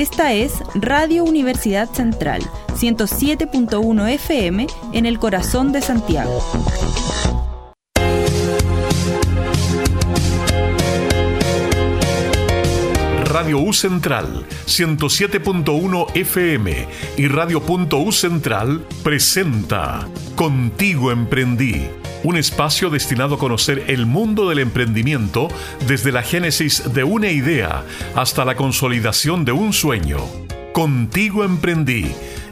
[0.00, 6.40] Esta es Radio Universidad Central, 107.1 FM en el corazón de Santiago.
[13.50, 20.06] Radio U Central 107.1 FM y Radio.U Central presenta
[20.36, 21.88] Contigo Emprendí,
[22.22, 25.48] un espacio destinado a conocer el mundo del emprendimiento
[25.88, 27.82] desde la génesis de una idea
[28.14, 30.18] hasta la consolidación de un sueño.
[30.72, 32.06] Contigo Emprendí,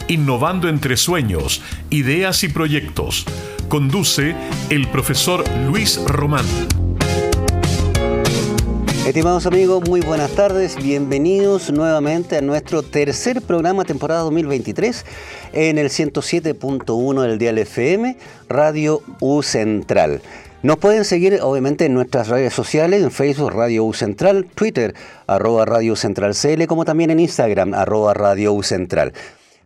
[0.08, 3.24] innovando entre sueños, ideas y proyectos.
[3.68, 4.34] Conduce
[4.68, 6.87] el profesor Luis Román.
[9.08, 10.76] Estimados amigos, muy buenas tardes.
[10.76, 15.06] Bienvenidos nuevamente a nuestro tercer programa temporada 2023
[15.54, 18.18] en el 107.1 del Dial FM,
[18.50, 20.20] Radio U Central.
[20.62, 24.94] Nos pueden seguir obviamente en nuestras redes sociales, en Facebook Radio U Central, Twitter
[25.26, 29.14] arroba Radio Central CL, como también en Instagram arroba Radio U Central.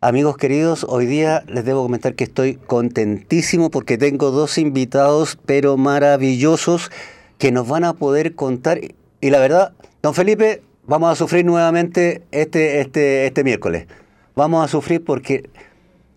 [0.01, 5.77] Amigos queridos, hoy día les debo comentar que estoy contentísimo porque tengo dos invitados pero
[5.77, 6.93] maravillosos
[7.39, 8.79] que nos van a poder contar
[9.23, 13.87] y la verdad, don Felipe, vamos a sufrir nuevamente este, este, este miércoles.
[14.35, 15.49] Vamos a sufrir porque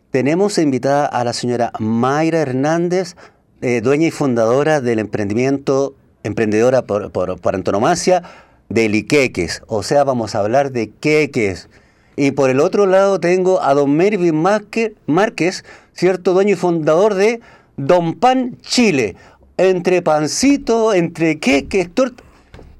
[0.09, 3.15] tenemos invitada a la señora Mayra Hernández,
[3.61, 8.23] eh, dueña y fundadora del emprendimiento, emprendedora por, por, antonomasia,
[8.69, 9.61] de Liqueques.
[9.67, 11.69] O sea, vamos a hablar de queques.
[12.15, 17.39] Y por el otro lado tengo a don Mervin Márquez, cierto dueño y fundador de
[17.77, 19.15] Don Pan Chile.
[19.57, 22.24] Entre pancito, entre queques, torta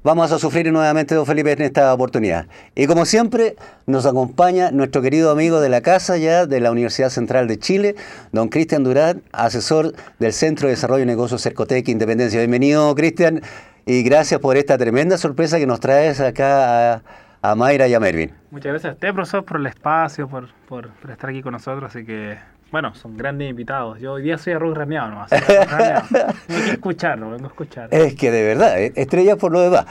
[0.06, 2.46] vamos a sufrir nuevamente, don Felipe, en esta oportunidad.
[2.76, 7.10] Y como siempre, nos acompaña nuestro querido amigo de la casa ya de la Universidad
[7.10, 7.96] Central de Chile,
[8.30, 12.38] don Cristian Durán, asesor del Centro de Desarrollo de Negocios Cercotec Independencia.
[12.38, 13.42] Bienvenido, Cristian,
[13.84, 17.02] y gracias por esta tremenda sorpresa que nos traes acá
[17.42, 18.30] a, Mayra y a Mervin.
[18.52, 22.06] Muchas gracias a usted, profesor, por el espacio, por, por estar aquí con nosotros, así
[22.06, 22.38] que
[22.72, 24.00] bueno, son grandes invitados.
[24.00, 25.30] Yo hoy día soy arroz rameado nomás.
[26.48, 27.88] Vengo a escucharlo, vengo a escuchar.
[27.92, 29.86] Es que de verdad, eh, estrella por lo demás.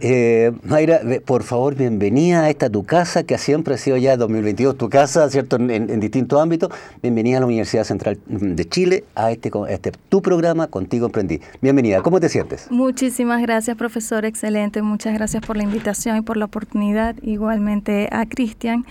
[0.00, 4.76] Eh, Mayra, por favor, bienvenida a esta tu casa, que siempre ha sido ya 2022
[4.76, 5.56] tu casa, ¿cierto?
[5.56, 6.70] En, distintos ámbitos.
[7.02, 11.40] Bienvenida a la Universidad Central de Chile, a este, este tu programa, Contigo Emprendí.
[11.60, 12.70] Bienvenida, ¿cómo te sientes?
[12.70, 14.82] Muchísimas gracias, profesor, excelente.
[14.82, 17.16] Muchas gracias por la invitación y por la oportunidad.
[17.22, 18.84] Igualmente a Cristian.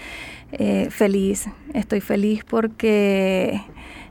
[0.51, 3.61] Eh, feliz, estoy feliz porque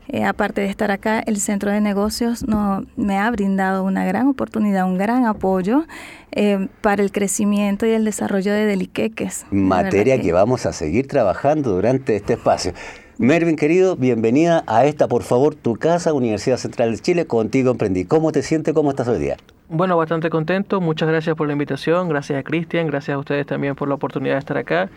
[0.08, 4.28] eh, aparte de estar acá, el centro de negocios no, me ha brindado una gran
[4.28, 5.84] oportunidad, un gran apoyo
[6.32, 9.47] eh, para el crecimiento y el desarrollo de Deliqueques.
[9.50, 10.32] Materia que...
[10.32, 12.72] vamos a seguir trabajando durante este espacio.
[13.18, 18.04] Mervin, querido, bienvenida a esta, por favor, tu casa, Universidad Central de Chile, contigo emprendí.
[18.04, 18.74] ¿Cómo te sientes?
[18.74, 19.38] ¿Cómo estás hoy día?
[19.70, 20.82] Bueno, bastante contento.
[20.82, 22.10] Muchas gracias por la invitación.
[22.10, 22.86] Gracias a Cristian.
[22.86, 24.91] Gracias a ustedes también por la oportunidad de estar acá.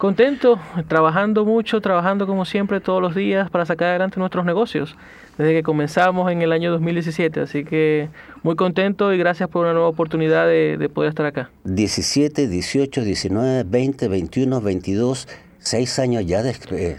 [0.00, 4.96] Contento, trabajando mucho, trabajando como siempre todos los días para sacar adelante nuestros negocios,
[5.36, 7.40] desde que comenzamos en el año 2017.
[7.40, 8.08] Así que
[8.42, 11.50] muy contento y gracias por una nueva oportunidad de, poder estar acá.
[11.64, 15.28] 17, 18, 19, 20, 21, 22,
[15.58, 16.96] 6 años ya de, eh,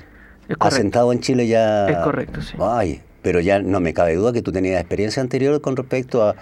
[0.59, 1.89] asentado en Chile ya.
[1.89, 2.56] Es correcto, sí.
[2.62, 6.35] Ay, pero ya no me cabe duda que tú tenías experiencia anterior con respecto a,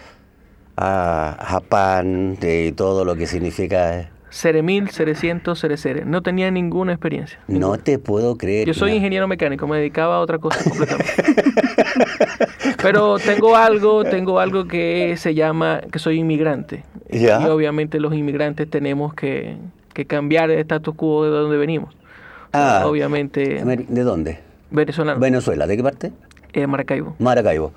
[0.76, 6.06] a Japón y todo lo que significa eh, Ceremil, Cerecientos, Cerecere.
[6.06, 7.40] No tenía ninguna experiencia.
[7.48, 8.68] No te puedo creer.
[8.68, 11.12] Yo soy ingeniero mecánico, me dedicaba a otra cosa completamente.
[12.82, 16.84] Pero tengo algo, tengo algo que se llama que soy inmigrante.
[17.12, 19.58] Y obviamente los inmigrantes tenemos que,
[20.08, 21.96] cambiar el status quo de donde venimos.
[22.54, 23.64] Ah, obviamente.
[23.64, 24.40] ¿De dónde?
[24.72, 25.20] Venezolano.
[25.20, 26.12] Venezuela, ¿de qué parte?
[26.54, 27.16] Eh, Maracaibo.
[27.20, 27.74] Maracaibo.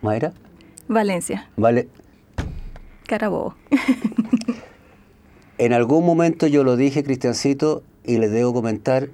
[0.00, 0.32] ¿Mayra?
[0.88, 1.48] Valencia.
[1.56, 1.88] Vale.
[3.06, 3.54] Carabobo.
[5.58, 9.08] En algún momento yo lo dije, Cristiancito, y les debo comentar,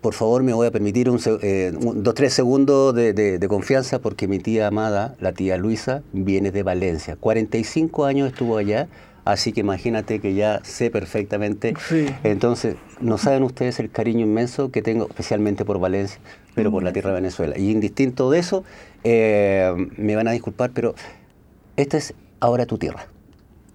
[0.00, 4.38] por favor me voy a permitir un, eh, dos, tres segundos de, confianza porque mi
[4.38, 7.16] tía amada, la tía Luisa, viene de Valencia.
[7.18, 8.88] 45 años estuvo allá,
[9.24, 11.74] así que imagínate que ya sé perfectamente.
[12.22, 16.20] Entonces, no saben ustedes el cariño inmenso que tengo, especialmente por Valencia,
[16.54, 17.58] pero por la tierra de Venezuela.
[17.58, 18.64] Y indistinto de eso,
[19.02, 20.94] eh, me van a disculpar, pero
[21.76, 23.08] esta es ahora tu tierra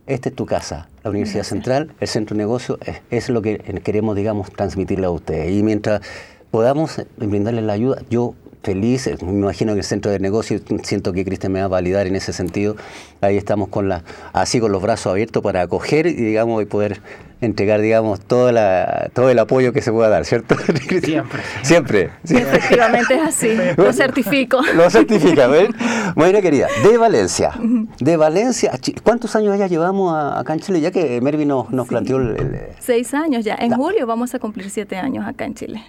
[0.09, 2.79] esta es tu casa, la Universidad Central, el centro de negocio,
[3.11, 5.51] es, lo que queremos, digamos, transmitirle a ustedes.
[5.51, 6.01] Y mientras
[6.49, 11.13] podamos brindarles la ayuda, yo feliz, eh, me imagino que el centro de negocio, siento
[11.13, 12.75] que Cristian me va a validar en ese sentido,
[13.21, 14.03] ahí estamos con la,
[14.33, 17.01] así con los brazos abiertos para acoger y digamos y poder
[17.41, 20.55] entregar digamos toda la, todo el apoyo que se pueda dar, ¿cierto?
[21.01, 21.41] Siempre.
[21.63, 22.09] Siempre.
[22.25, 24.61] Efectivamente es así, lo certifico.
[24.75, 25.73] Lo certifica, ¿ven?
[26.15, 27.53] Bueno, querida, de Valencia,
[27.99, 28.71] de Valencia,
[29.03, 30.81] ¿cuántos años ya llevamos acá en Chile?
[30.81, 34.69] Ya que Mervi nos, nos planteó el, Seis años ya, en julio vamos a cumplir
[34.69, 35.83] siete años acá en Chile.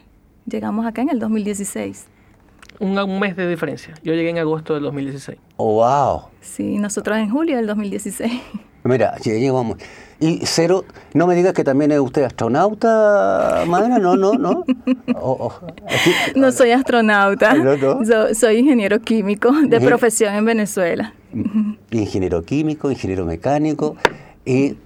[0.47, 2.07] Llegamos acá en el 2016
[2.81, 3.95] un, mes de diferencia.
[4.03, 5.39] Yo llegué en agosto del 2016.
[5.57, 6.23] Oh, wow.
[6.41, 8.33] Sí, nosotros en julio del 2016.
[8.83, 9.77] Mira, llegamos.
[10.19, 10.85] Y Cero,
[11.15, 14.65] no me digas que también es usted astronauta, madre, no, no, no.
[16.37, 17.55] no soy astronauta,
[18.35, 21.15] soy ingeniero químico de profesión en Venezuela.
[21.91, 23.97] Ingeniero químico, ingeniero mecánico
[24.45, 24.77] y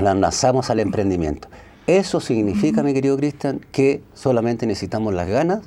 [0.00, 1.48] lanzamos al emprendimiento.
[1.86, 5.60] Eso significa, mi querido Cristian, que solamente necesitamos las ganas,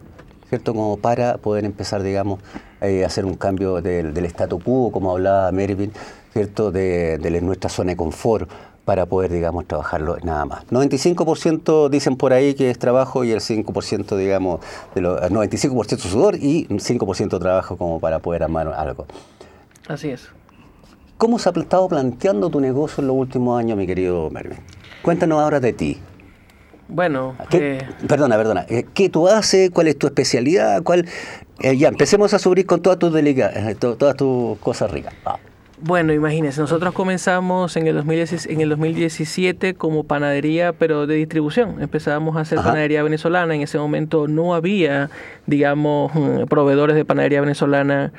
[0.50, 0.74] ¿cierto?
[0.74, 2.40] Como para poder empezar, digamos,
[2.82, 5.92] eh, a hacer un cambio del, del statu quo, como hablaba Mervyn,
[6.34, 6.72] ¿cierto?
[6.72, 8.50] De, de, nuestra zona de confort
[8.86, 10.66] para poder, digamos, trabajarlo nada más.
[10.68, 14.62] 95% dicen por ahí que es trabajo y el 5%, digamos,
[14.96, 19.06] de lo, 95% sudor y 5% trabajo como para poder armar algo.
[19.88, 20.30] Así es.
[21.18, 24.60] ¿Cómo se ha estado planteando tu negocio en los últimos años, mi querido Mervyn?
[25.02, 25.98] Cuéntanos ahora de ti.
[26.90, 28.66] Bueno, eh, perdona, perdona.
[28.70, 29.72] Eh, ¿Qué tú haces?
[29.72, 30.84] ¿Cuál es tu especialidad?
[30.84, 31.06] ¿Cuál?
[31.60, 33.12] Eh, ya, empecemos a subir con todas tus
[33.80, 35.14] todas tus cosas ricas.
[35.80, 41.82] Bueno, imagínense, nosotros comenzamos en el, 2017, en el 2017 como panadería, pero de distribución.
[41.82, 43.54] Empezamos a hacer panadería venezolana.
[43.54, 45.12] En ese momento no había,
[45.46, 48.12] digamos, mm, proveedores de panadería venezolana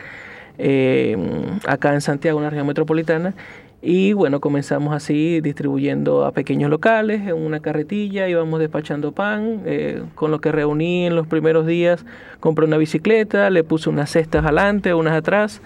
[1.67, 3.35] acá en Santiago, en la región metropolitana.
[3.81, 10.03] Y bueno, comenzamos así distribuyendo a pequeños locales en una carretilla, íbamos despachando pan, eh,
[10.17, 12.05] con lo que reuní en los primeros días,
[12.41, 15.63] compré una bicicleta, le puse unas cestas adelante, unas atrás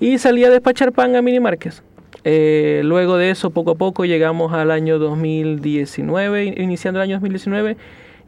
[0.00, 1.38] y salí a despachar pan a mini
[2.26, 7.76] eh, luego de eso, poco a poco, llegamos al año 2019, iniciando el año 2019,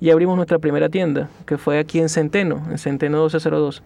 [0.00, 3.82] y abrimos nuestra primera tienda, que fue aquí en Centeno, en Centeno 1202.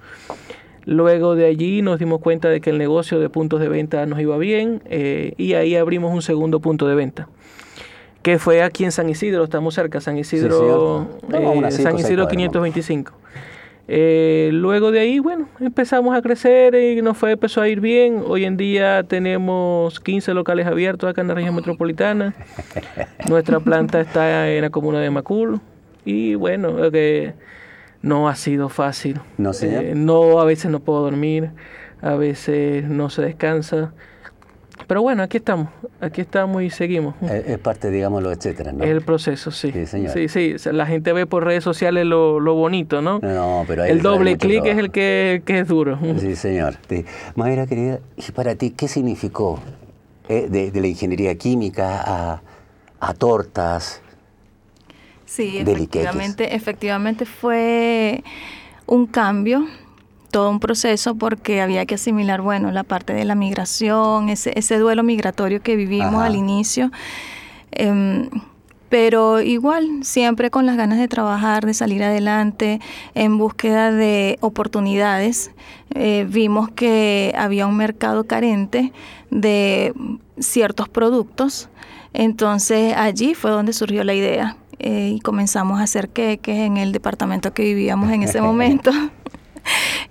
[0.90, 4.18] Luego de allí nos dimos cuenta de que el negocio de puntos de venta nos
[4.18, 7.28] iba bien eh, y ahí abrimos un segundo punto de venta
[8.22, 13.12] que fue aquí en San Isidro, estamos cerca, San Isidro, eh, San Isidro 525.
[13.86, 18.24] Eh, luego de ahí, bueno, empezamos a crecer y nos fue, empezó a ir bien.
[18.26, 22.34] Hoy en día tenemos 15 locales abiertos acá en la región metropolitana.
[23.28, 25.60] Nuestra planta está en la comuna de Macul.
[26.04, 27.34] Y bueno, que
[28.02, 29.20] no ha sido fácil.
[29.38, 31.50] No, eh, no, a veces no puedo dormir,
[32.00, 33.92] a veces no se descansa.
[34.86, 35.68] Pero bueno, aquí estamos,
[36.00, 37.14] aquí estamos y seguimos.
[37.22, 38.82] Es, parte, digámoslo, etcétera, ¿no?
[38.82, 39.72] Es el proceso, sí.
[39.86, 43.20] Sí, sí, la gente ve por redes sociales lo, lo bonito, ¿no?
[43.20, 45.98] No, pero El doble clic es el que, que, es duro.
[46.18, 46.74] Sí, señor.
[47.36, 49.60] Mayra, querida, ¿y para ti qué significó
[50.28, 52.42] eh, de, de, la ingeniería química a,
[53.00, 54.02] a tortas,
[55.30, 58.24] Sí, efectivamente, efectivamente fue
[58.86, 59.64] un cambio,
[60.32, 64.76] todo un proceso porque había que asimilar, bueno, la parte de la migración, ese, ese
[64.78, 66.90] duelo migratorio que vivimos al inicio.
[67.70, 68.28] Em,
[68.88, 72.80] pero igual, siempre con las ganas de trabajar, de salir adelante,
[73.14, 75.52] en búsqueda de oportunidades,
[75.94, 78.92] eh, vimos que había un mercado carente
[79.30, 79.94] de
[80.40, 81.68] ciertos productos,
[82.14, 84.56] entonces allí fue donde surgió la idea.
[84.82, 88.90] Eh, y comenzamos a hacer queques en el departamento que vivíamos en ese momento.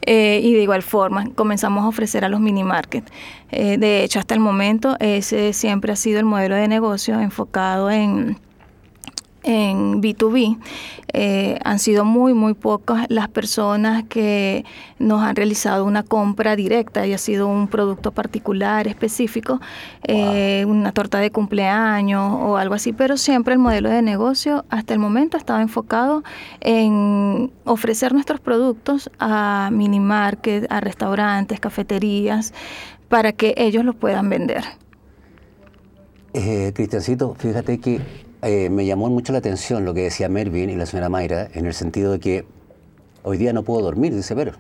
[0.04, 3.04] Eh, y de igual forma comenzamos a ofrecer a los mini market.
[3.51, 7.89] Eh, de hecho, hasta el momento ese siempre ha sido el modelo de negocio enfocado
[7.89, 8.38] en
[9.43, 10.58] en B2B.
[11.12, 14.63] Eh, han sido muy, muy pocas las personas que
[15.00, 19.60] nos han realizado una compra directa y ha sido un producto particular, específico,
[20.03, 24.93] eh, una torta de cumpleaños o algo así, pero siempre el modelo de negocio hasta
[24.93, 26.24] el momento estaba enfocado
[26.62, 32.53] en ofrecer nuestros productos a mini market, a restaurantes, cafeterías,
[33.08, 34.63] para que ellos los puedan vender.
[36.34, 40.75] Eh, Cristiancito, fíjate que eh, me llamó mucho la atención lo que decía Mervin y
[40.75, 42.46] la señora Mayra, en el sentido de que
[43.24, 44.53] hoy día no puedo dormir, dice, pero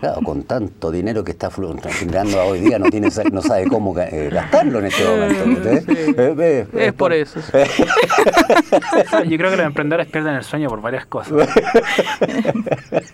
[0.00, 1.50] Claro, con tanto dinero que está
[1.90, 5.68] generando hoy día, no, tiene, no sabe cómo eh, gastarlo en este momento.
[6.42, 7.40] Eh, es por eso.
[9.28, 11.48] Yo creo que los emprendedores pierden el sueño por varias cosas.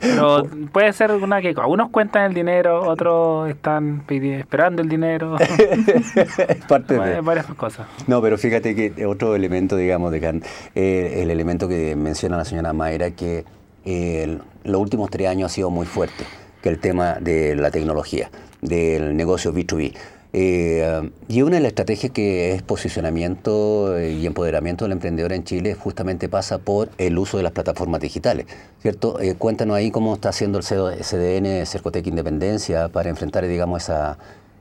[0.00, 5.36] Pero puede ser una que algunos cuentan el dinero, otros están esperando el dinero.
[5.38, 7.86] es parte de varias cosas.
[8.06, 10.26] No, pero fíjate que otro elemento, digamos, de
[10.74, 13.44] el elemento que menciona la señora Mayra, que
[13.84, 16.24] eh, los últimos tres años ha sido muy fuerte,
[16.62, 19.94] que el tema de la tecnología, del negocio B2B.
[20.38, 25.44] Eh, y una de las estrategias que es posicionamiento eh, y empoderamiento del emprendedor en
[25.44, 28.44] Chile justamente pasa por el uso de las plataformas digitales,
[28.80, 29.18] ¿cierto?
[29.18, 34.18] Eh, cuéntanos ahí cómo está haciendo el CDN, Cercotec Independencia, para enfrentar, digamos, esa,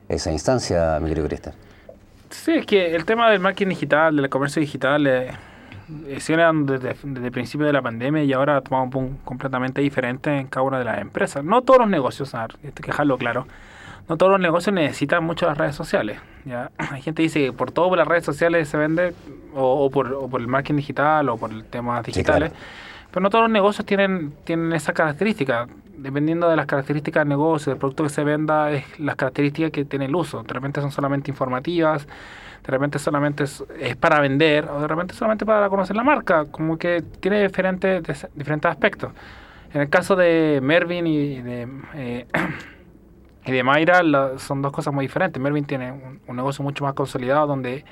[0.08, 1.54] esa instancia, mi querido Cristian.
[2.30, 5.32] Sí, es que el tema del marketing digital, del comercio digital, eh,
[5.88, 10.38] desde, desde el principio de la pandemia y ahora ha tomado un punto completamente diferente
[10.38, 11.44] en cada una de las empresas.
[11.44, 13.46] No todos los negocios, hay que dejarlo claro
[14.08, 16.18] no todos los negocios necesitan mucho las redes sociales.
[16.44, 16.70] ¿ya?
[16.78, 19.14] Hay gente que dice que por todo por las redes sociales se vende,
[19.54, 22.52] o, por, el marketing digital, o por el temas digitales.
[23.10, 25.66] Pero no todos los negocios tienen, tienen esa característica.
[25.96, 29.84] Dependiendo de las características del negocio, del producto que se venda, es las características que
[29.86, 30.42] tiene el uso.
[30.42, 33.64] De repente son solamente informativas, de repente solamente es,
[33.98, 36.44] para vender, o de repente solamente para conocer la marca.
[36.44, 38.02] Como que tiene diferentes,
[38.34, 39.12] diferentes aspectos.
[39.72, 41.68] En el caso de Mervin y de...
[41.94, 42.26] Eh,
[43.46, 44.02] y de Mayra
[44.38, 45.40] son dos cosas muy diferentes.
[45.40, 47.84] Mervin tiene un, negocio mucho más consolidado donde,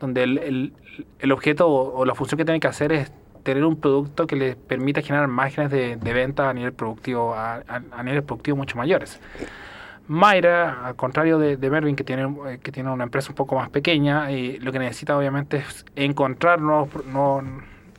[0.00, 0.72] donde el,
[1.18, 4.54] el, objeto o, la función que tiene que hacer es tener un producto que le
[4.54, 9.20] permita generar márgenes de, de venta a nivel productivo a, a, nivel productivo mucho mayores.
[10.06, 13.70] Mayra, al contrario de, de, Mervin, que tiene, que tiene una empresa un poco más
[13.70, 16.90] pequeña, y lo que necesita obviamente es encontrar nuevos,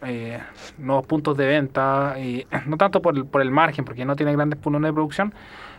[0.05, 0.39] eh,
[0.77, 4.31] nuevos puntos de venta, y no tanto por el, por el margen, porque no tiene
[4.33, 5.33] grandes puntos de producción,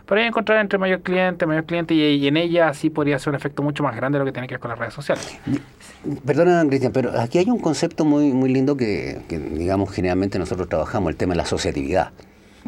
[0.05, 3.35] pero hay encontrar entre mayor cliente, mayor cliente y, en ella sí podría ser un
[3.35, 5.37] efecto mucho más grande de lo que tiene que ver con las redes sociales.
[6.25, 11.09] Perdona, Cristian, pero aquí hay un concepto muy, muy lindo que, digamos, generalmente nosotros trabajamos,
[11.09, 12.11] el tema de la asociatividad.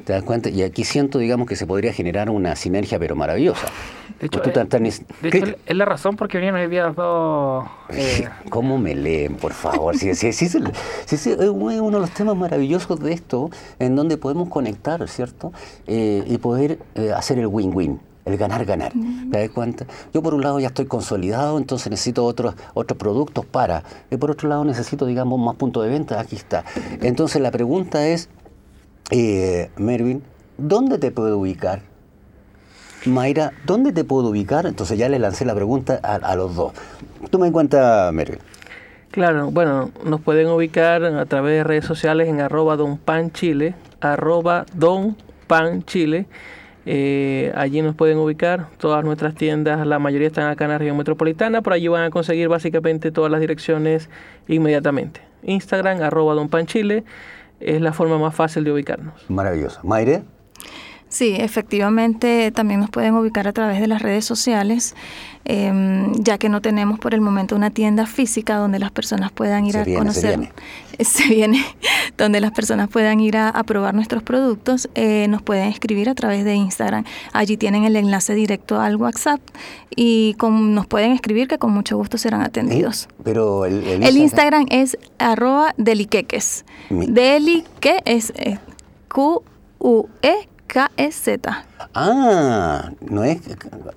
[0.04, 0.50] ¿Te das cuenta?
[0.50, 3.68] Y aquí siento, digamos, que se podría generar una sinergia, pero maravillosa.
[4.20, 7.66] De hecho, eh, es la razón porque venían hoy día dos...
[7.89, 8.27] Eh...
[8.50, 9.96] ¿Cómo me leen, por favor?
[9.98, 14.50] sí, sí, sí, sí, es uno de los temas maravillosos de esto, en donde podemos
[14.50, 15.51] conectar, ¿cierto?
[15.86, 18.92] Eh, y poder eh, hacer el win-win el ganar-ganar.
[19.32, 19.86] ¿Te das cuenta?
[20.13, 23.84] Yo por un lado ya estoy consolidado, entonces necesito otros, otros productos para.
[24.12, 26.20] Y por otro lado necesito, digamos, más puntos de venta.
[26.20, 26.66] Aquí está.
[27.01, 28.30] Entonces la pregunta es,
[29.12, 30.24] eh, Mervin,
[30.58, 31.82] ¿dónde te puedo ubicar?
[33.06, 34.66] Mayra, ¿dónde te puedo ubicar?
[34.66, 36.74] Entonces ya le lancé la pregunta a, los dos.
[37.30, 38.40] Tú me cuenta, Mervin.
[39.12, 46.26] Claro, bueno, nos pueden ubicar a través de redes sociales en arroba donpanchile, arroba donpanchile.
[46.86, 50.96] Eh, allí nos pueden ubicar todas nuestras tiendas, la mayoría están acá en la región
[50.96, 54.10] metropolitana, por allí van a conseguir básicamente todas las direcciones
[54.48, 55.22] inmediatamente.
[55.44, 57.04] Instagram, arroba donpanchile
[57.60, 59.30] es la forma más fácil de ubicarnos.
[59.30, 59.80] Maravilloso.
[59.84, 60.24] Maire.
[61.10, 64.94] Sí, efectivamente también nos pueden ubicar a través de las redes sociales,
[65.46, 69.66] em, ya que no tenemos por el momento una tienda física donde las personas puedan
[69.66, 70.22] ir a conocer.
[70.22, 70.52] Se viene.
[71.00, 71.66] se viene.
[72.18, 74.90] donde las personas puedan ir a, probar nuestros productos.
[74.96, 77.06] Eh, nos pueden escribir a través de Instagram.
[77.32, 79.40] Allí tienen el enlace directo al WhatsApp
[79.96, 83.08] y nos pueden escribir que con mucho gusto serán atendidos.
[83.24, 84.66] Pero el, el, Instagram...
[84.70, 86.66] es arroba deliqueques.
[86.90, 88.58] Deli que es eh,
[89.10, 91.66] Q-U-E K-E-Z.
[91.94, 93.40] Ah, no es.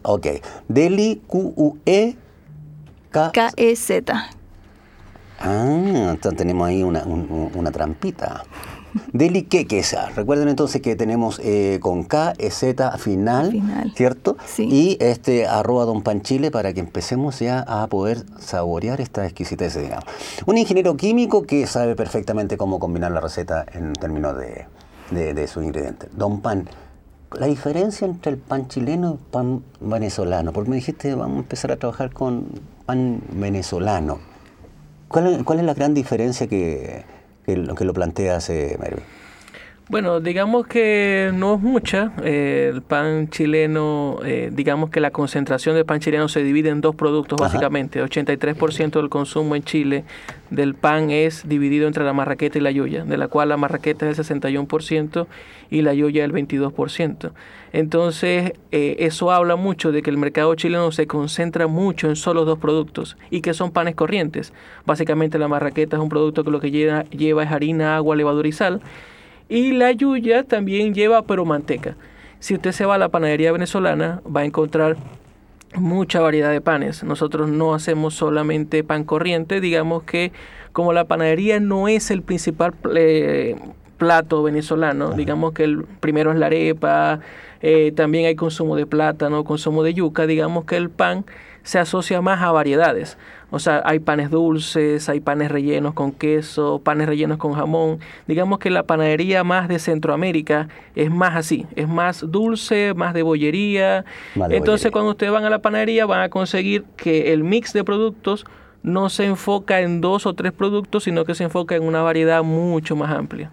[0.03, 0.27] Ok.
[0.69, 2.17] Deli Q-U-E
[3.11, 4.31] K-E-Z.
[5.41, 8.45] Ah, entonces tenemos ahí una, una trampita.
[9.13, 10.11] Deli Quequesa.
[10.11, 13.93] Recuerden entonces que tenemos eh, con K, E, Z final, final.
[13.97, 14.37] ¿cierto?
[14.45, 14.69] Sí.
[14.71, 20.05] Y este arroba Don Panchile para que empecemos ya a poder saborear esta exquisitez, digamos.
[20.47, 24.67] Un ingeniero químico que sabe perfectamente cómo combinar la receta en términos de,
[25.11, 26.11] de, de sus ingredientes.
[26.17, 26.69] Don Pan,
[27.39, 31.41] la diferencia entre el pan chileno y el pan venezolano, porque me dijiste vamos a
[31.41, 32.47] empezar a trabajar con
[32.87, 34.19] pan venezolano.
[35.09, 37.05] ¿Cuál, cuál es la gran diferencia que,
[37.45, 38.79] que, que lo planteas, eh,
[39.91, 42.13] bueno, digamos que no es mucha.
[42.23, 46.81] Eh, el pan chileno, eh, digamos que la concentración del pan chileno se divide en
[46.81, 48.01] dos productos básicamente.
[48.01, 50.05] 83% del consumo en Chile
[50.51, 54.09] del pan es dividido entre la marraqueta y la yuya, de la cual la marraqueta
[54.09, 55.27] es el 61%
[55.71, 57.33] y la yuya el 22%.
[57.73, 62.45] Entonces, eh, eso habla mucho de que el mercado chileno se concentra mucho en solo
[62.45, 64.53] dos productos y que son panes corrientes.
[64.87, 68.47] Básicamente la marraqueta es un producto que lo que lleva, lleva es harina, agua, levadura
[68.47, 68.81] y sal
[69.51, 71.97] y la yuya también lleva pero manteca.
[72.39, 74.97] Si usted se va a la panadería venezolana, va a encontrar
[75.75, 77.05] mucha variedad de panes.
[77.05, 80.33] Nosotros no hacemos solamente pan corriente, digamos que
[80.73, 83.57] como la panadería no es el principal eh,
[83.99, 87.21] plato venezolano, digamos que el primero es la arepa,
[87.61, 91.27] eh, también hay consumo de plátano, consumo de yuca, digamos que el pan
[91.65, 93.19] se asocia más a variedades.
[93.51, 97.99] O sea, hay panes dulces, hay panes rellenos con queso, panes rellenos con jamón.
[98.29, 103.23] Digamos que la panadería más de Centroamérica es más así, es más dulce, más de
[103.23, 104.05] bollería.
[104.51, 108.45] Entonces, cuando ustedes van a la panadería van a conseguir que el mix de productos
[108.83, 112.43] no se enfoca en dos o tres productos, sino que se enfoca en una variedad
[112.43, 113.51] mucho más amplia.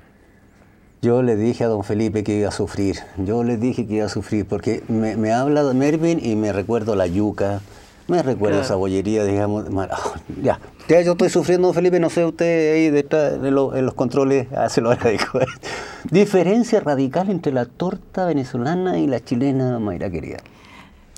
[1.01, 4.05] Yo le dije a don Felipe que iba a sufrir, yo le dije que iba
[4.05, 7.61] a sufrir, porque me, me habla de Mervin y me recuerdo la yuca,
[8.07, 12.73] me recuerdo esa bollería, digamos, oh, ya, ya yo estoy sufriendo, Felipe, no sé usted
[12.73, 13.53] ahí detrás en
[13.85, 15.39] los controles, hace lo agradezco.
[16.09, 20.37] Diferencia radical entre la torta venezolana y la chilena, Mayra querida.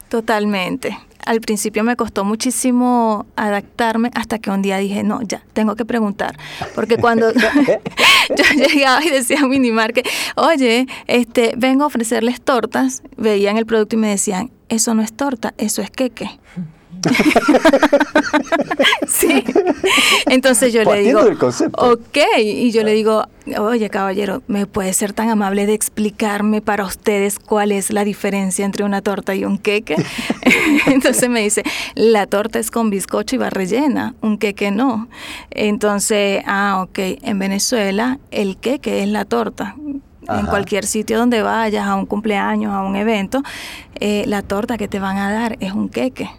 [0.09, 0.97] Totalmente.
[1.25, 5.85] Al principio me costó muchísimo adaptarme hasta que un día dije, no, ya, tengo que
[5.85, 6.35] preguntar.
[6.73, 10.01] Porque cuando yo llegaba y decía a Minimar que,
[10.35, 15.13] oye, este, vengo a ofrecerles tortas, veían el producto y me decían, eso no es
[15.13, 16.39] torta, eso es queque.
[19.07, 19.43] sí.
[20.27, 21.21] Entonces yo le digo,
[21.77, 23.25] ok, y yo le digo,
[23.57, 28.65] oye caballero, ¿me puede ser tan amable de explicarme para ustedes cuál es la diferencia
[28.65, 29.95] entre una torta y un queque?
[30.87, 31.63] Entonces me dice,
[31.95, 35.07] la torta es con bizcocho y va rellena, un queque no.
[35.51, 39.75] Entonces, ah, ok, en Venezuela el queque es la torta,
[40.27, 43.41] en cualquier sitio donde vayas, a un cumpleaños, a un evento,
[43.99, 46.29] eh, la torta que te van a dar es un queque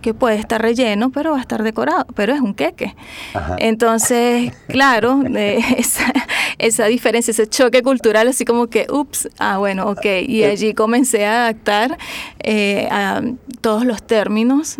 [0.00, 2.94] que puede estar relleno, pero va a estar decorado, pero es un queque.
[3.58, 6.12] Entonces, claro, esa,
[6.58, 10.04] esa, diferencia, ese choque cultural, así como que, ups, ah, bueno, ok.
[10.26, 10.50] Y eh.
[10.50, 11.98] allí comencé a adaptar
[12.40, 13.22] eh, a
[13.60, 14.78] todos los términos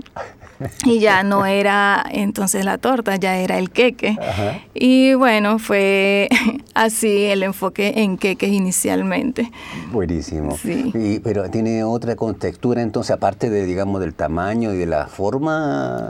[0.85, 4.17] y ya no era entonces la torta, ya era el queque.
[4.75, 6.29] Y bueno, fue
[6.75, 9.51] así el enfoque en queques inicialmente.
[9.93, 10.57] Buenísimo.
[10.57, 11.21] Sí.
[11.23, 16.07] pero tiene otra contextura entonces, aparte de, digamos, del tamaño y de la forma.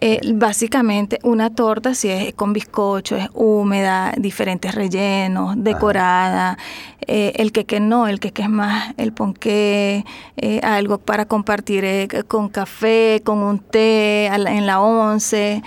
[0.00, 6.56] Eh, básicamente una torta si es con bizcocho, es húmeda, diferentes rellenos, decorada.
[7.00, 10.04] Eh, el queque no, el queque es más el ponqué,
[10.36, 15.62] eh, algo para compartir con café, con un té en la once.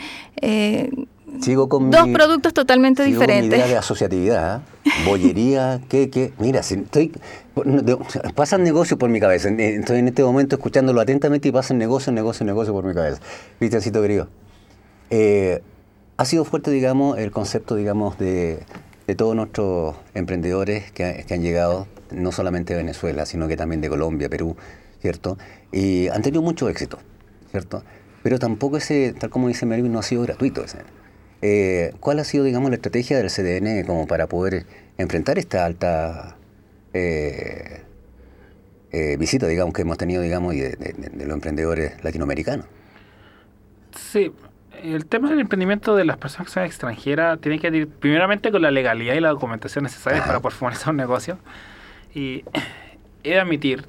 [1.39, 3.50] Sigo con Dos productos totalmente sigo diferentes.
[3.50, 4.61] Con mi idea de asociatividad,
[5.05, 6.33] bollería, queque.
[6.38, 7.11] Mira, si estoy,
[8.35, 9.50] pasan negocios por mi cabeza.
[9.50, 13.21] Estoy en este momento escuchándolo atentamente y pasan negocios, negocios, negocios por mi cabeza.
[13.59, 14.27] Cristiancito querido.
[15.09, 15.61] Eh,
[16.17, 18.59] ha sido fuerte, digamos, el concepto, digamos, de,
[19.07, 23.81] de todos nuestros emprendedores que, que, han llegado, no solamente de Venezuela, sino que también
[23.81, 24.55] de Colombia, Perú,
[25.01, 25.37] ¿cierto?
[25.72, 27.00] Y han tenido mucho éxito,
[27.50, 27.83] ¿cierto?
[28.24, 30.63] Pero tampoco ese, tal como dice Melvin, no ha sido gratuito.
[30.63, 30.77] Ese.
[31.42, 34.66] Eh, ¿Cuál ha sido, digamos, la estrategia del CDN como para poder
[34.98, 36.36] enfrentar esta alta
[36.94, 37.82] eh,
[38.92, 42.68] eh, visita, digamos, que hemos tenido, digamos, de, de, los emprendedores latinoamericanos?
[43.96, 44.32] Sí,
[44.84, 48.62] el tema del emprendimiento de las personas que son extranjeras tiene que ir primeramente con
[48.62, 51.40] la legalidad y la documentación necesaria para poder formalizar un negocio.
[52.14, 52.44] Y
[53.24, 53.88] he de admitir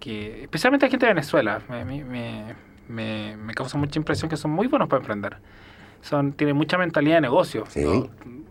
[0.00, 2.54] que, especialmente la gente de Venezuela, me, me,
[2.88, 5.36] me, me causa mucha impresión que son muy buenos para emprender
[6.06, 7.64] son tienen mucha mentalidad de negocio.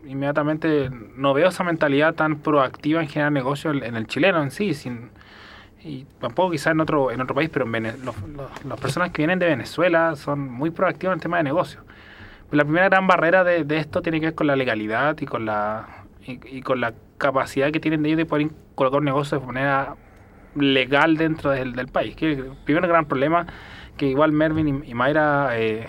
[0.06, 4.74] inmediatamente no veo esa mentalidad tan proactiva en generar negocio en el chileno en sí,
[4.74, 5.10] sin,
[5.84, 9.48] y tampoco quizás en otro en otro país, pero en las personas que vienen de
[9.48, 11.82] Venezuela son muy proactivas en el tema de negocio.
[12.52, 16.06] La primera gran barrera de, esto tiene que ver con la legalidad y con la
[16.26, 19.96] y, con la capacidad que tienen de ellos de poder colocar un negocio de manera
[20.56, 22.16] legal dentro del, del país.
[22.16, 23.46] Que el primer gran problema
[23.98, 25.88] que igual Mervin y, Mayra eh,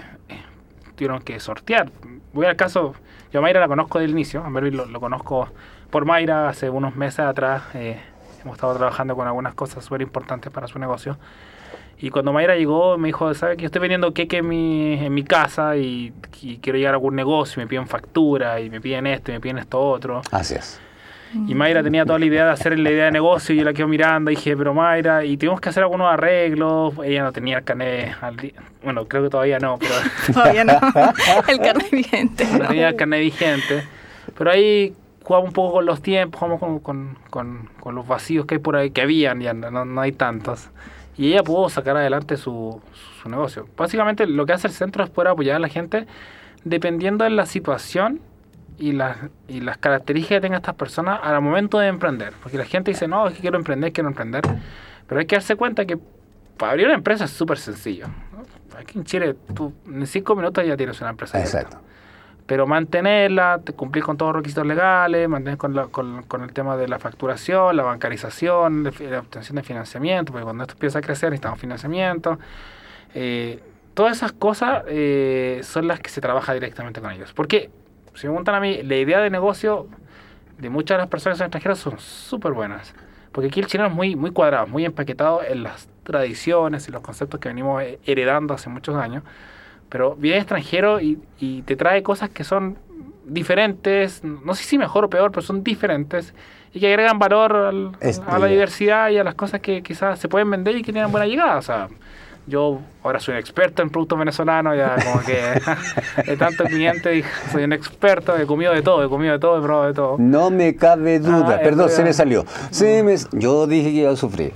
[0.97, 1.91] tuvieron que sortear.
[2.33, 2.95] Voy al caso,
[3.33, 5.49] yo a Mayra la conozco del inicio, a Mervyn lo, conozco
[5.91, 7.63] por Mayra hace unos meses atrás.
[7.75, 8.01] Eh,
[8.43, 11.17] hemos estado trabajando con algunas cosas súper importantes para su negocio.
[11.99, 15.15] Y cuando Mayra llegó, me dijo, ¿sabe que yo estoy vendiendo queque en mi, en
[15.15, 16.13] mi casa y,
[16.61, 19.41] quiero llegar a algún negocio, y me piden factura, y me piden esto, y me
[19.41, 20.21] piden esto otro?
[20.31, 20.81] Así es.
[21.49, 23.73] Y Mayra tenía toda la idea de hacer la idea de negocio y yo la
[23.73, 26.95] quedo mirando y dije, pero Mayra, y tuvimos que hacer algunos arreglos.
[27.05, 28.55] Ella no tenía el carnet al día.
[28.83, 29.95] Bueno, creo que todavía no, pero.
[30.33, 30.75] todavía no.
[31.49, 32.47] el carnet vigente.
[32.59, 33.85] No tenía el carnet vigente.
[34.37, 38.47] Pero ahí jugamos un poco con los tiempos, jugamos con, con, con, con, los vacíos
[38.47, 40.71] que hay por ahí, que habían, ya no, no hay tantos.
[41.19, 42.81] Y ella pudo sacar adelante su,
[43.23, 43.67] su negocio.
[43.77, 46.07] Básicamente lo que hace el centro es poder apoyar a la gente
[46.65, 48.21] dependiendo de la situación
[48.79, 49.17] y las,
[49.49, 52.33] y las características que tengan estas personas al momento de emprender.
[52.43, 54.43] Porque la gente dice, no, es que quiero emprender, quiero emprender.
[55.07, 55.99] Pero hay que darse cuenta que
[56.57, 58.07] para abrir una empresa es súper sencillo.
[58.79, 61.41] Aquí en Chile, tú en cinco minutos ya tienes una empresa.
[61.41, 61.79] Exacto.
[62.47, 66.77] Pero mantenerla, cumplir con todos los requisitos legales, mantener con, la, con, con, el tema
[66.77, 71.31] de la facturación, la bancarización, la obtención de financiamiento, porque cuando esto empieza a crecer
[71.31, 72.39] necesitamos financiamiento.
[73.15, 73.61] Eh,
[73.95, 77.33] todas esas cosas eh, son las que se trabaja directamente con ellos.
[77.33, 77.71] Porque,
[78.17, 79.87] si me preguntan a mí, la idea de negocio
[80.59, 82.95] de muchas de las personas extranjeras son súper buenas.
[83.33, 87.03] Porque aquí el chileno es muy, muy cuadrado, muy empaquetado en las tradiciones y los
[87.03, 89.23] conceptos que venimos heredando hace muchos años.
[89.89, 92.79] Pero viene extranjero y, y te trae cosas que son
[93.27, 96.33] diferentes, no sé si mejor o peor, pero son diferentes
[96.73, 100.51] y que agregan valor a la diversidad y a las cosas que quizás se pueden
[100.51, 101.57] vender y que tienen buena llegada.
[101.57, 101.89] O sea,
[102.47, 105.41] yo ahora soy un experto en productos venezolanos, ya como que
[106.31, 109.63] de tanto cliente soy un experto, he comido de todo, he comido de todo, he
[109.63, 110.17] probado de todo.
[110.19, 112.45] No me cabe duda, ah, perdón, se me salió.
[112.71, 114.53] Se me, yo dije que iba a sufrir.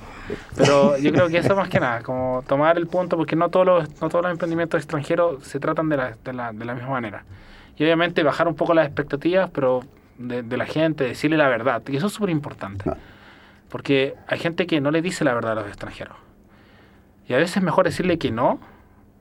[0.57, 3.67] Pero yo creo que eso más que nada, como tomar el punto, porque no todos
[3.67, 6.91] los, no todos los emprendimientos extranjeros se tratan de la, de la, de la misma
[6.91, 7.25] manera.
[7.77, 9.81] Y obviamente bajar un poco las expectativas, pero
[10.19, 11.83] de, de la gente, decirle la verdad.
[11.89, 12.89] Y eso es súper importante.
[12.89, 12.97] Ah.
[13.69, 16.17] Porque hay gente que no le dice la verdad a los extranjeros.
[17.31, 18.59] Y a veces es mejor decirle que no,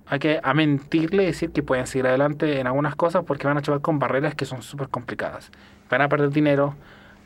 [0.08, 3.56] hay que a mentirle y decir que pueden seguir adelante en algunas cosas porque van
[3.56, 5.52] a chocar con barreras que son súper complicadas.
[5.92, 6.74] Van a perder dinero,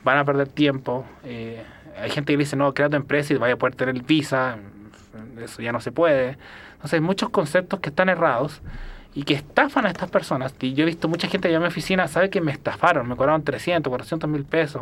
[0.04, 1.06] van a perder tiempo.
[1.24, 1.64] Eh,
[1.98, 4.58] hay gente que dice, no, crea tu empresa y vaya a poder tener visa.
[5.42, 6.38] Eso ya no se puede.
[6.74, 8.62] Entonces hay muchos conceptos que están errados
[9.16, 10.54] y que estafan a estas personas.
[10.60, 13.16] Y yo he visto mucha gente allá en mi oficina, sabe que me estafaron, me
[13.16, 14.82] cobraron 300, 400 mil pesos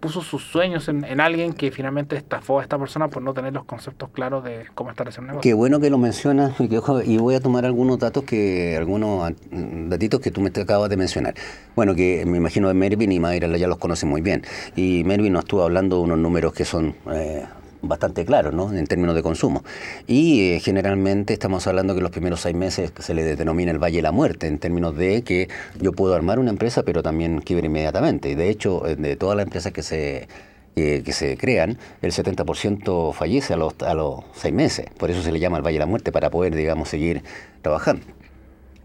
[0.00, 3.64] puso sus sueños en, alguien que finalmente estafó a esta persona por no tener los
[3.64, 5.42] conceptos claros de cómo establecer un negocio.
[5.42, 10.30] Qué bueno que lo mencionas y, voy a tomar algunos datos que, algunos datitos que
[10.30, 11.34] tú me acabas de mencionar.
[11.76, 14.42] Bueno, que me imagino de Mervin y Mayra ya los conoce muy bien.
[14.74, 17.44] Y Mervin nos estuvo hablando de unos números que son eh,
[17.82, 18.72] bastante claro ¿no?
[18.72, 19.64] en términos de consumo.
[20.06, 23.96] Y eh, generalmente estamos hablando que los primeros seis meses se le denomina el Valle
[23.96, 25.48] de la Muerte, en términos de que
[25.80, 28.34] yo puedo armar una empresa, pero también quiebre inmediatamente.
[28.36, 30.28] De hecho, eh, de todas las empresas que se,
[30.76, 34.86] eh, que se crean, el 70% fallece a los, a los seis meses.
[34.98, 37.22] Por eso se le llama el Valle de la Muerte, para poder, digamos, seguir
[37.62, 38.04] trabajando.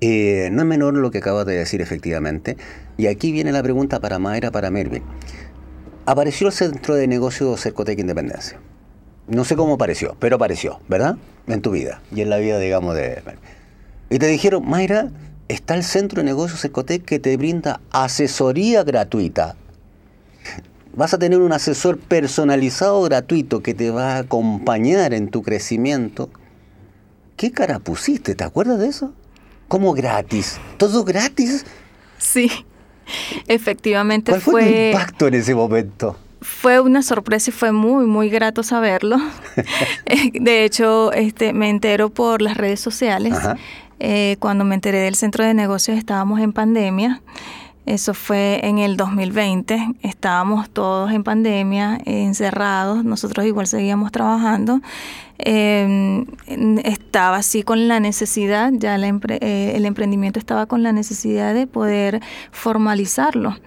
[0.02, 2.58] no es menor lo que acabas de decir, efectivamente.
[2.98, 5.04] Y aquí viene la pregunta para Mayra, para Mervin.
[6.08, 8.60] Apareció el centro de negocio Cercotec Independencia.
[9.28, 11.18] No sé cómo apareció, pero apareció, ¿verdad?
[11.48, 13.22] En tu vida y en la vida, digamos, de...
[14.10, 15.10] Y te dijeron, Mayra,
[15.48, 19.56] está el Centro de Negocios Ecotec que te brinda asesoría gratuita.
[20.96, 26.30] Vas a tener un asesor personalizado gratuito que te va a acompañar en tu crecimiento.
[27.36, 28.36] ¿Qué cara pusiste?
[28.36, 29.14] ¿Te acuerdas de eso?
[29.68, 30.58] ¿Cómo gratis?
[30.78, 31.66] ¿Todo gratis?
[32.18, 32.50] Sí,
[33.48, 36.18] efectivamente ¿Cuál fue, el impacto en ese momento?
[36.46, 39.18] Fue una sorpresa y fue muy, muy grato saberlo.
[40.08, 43.34] Eh, de hecho, este, me entero por las redes sociales.
[44.00, 47.22] Eh, cuando me enteré del centro de negocios estábamos en pandemia.
[47.88, 49.96] Eso fue en el 2020.
[50.04, 53.04] Estábamos todos en pandemia, encerrados.
[53.04, 54.82] Nosotros igual seguíamos trabajando.
[55.40, 56.26] Em,
[56.84, 62.22] estaba así con la necesidad, ya eh, el emprendimiento estaba con la necesidad de poder
[62.52, 63.58] formalizarlo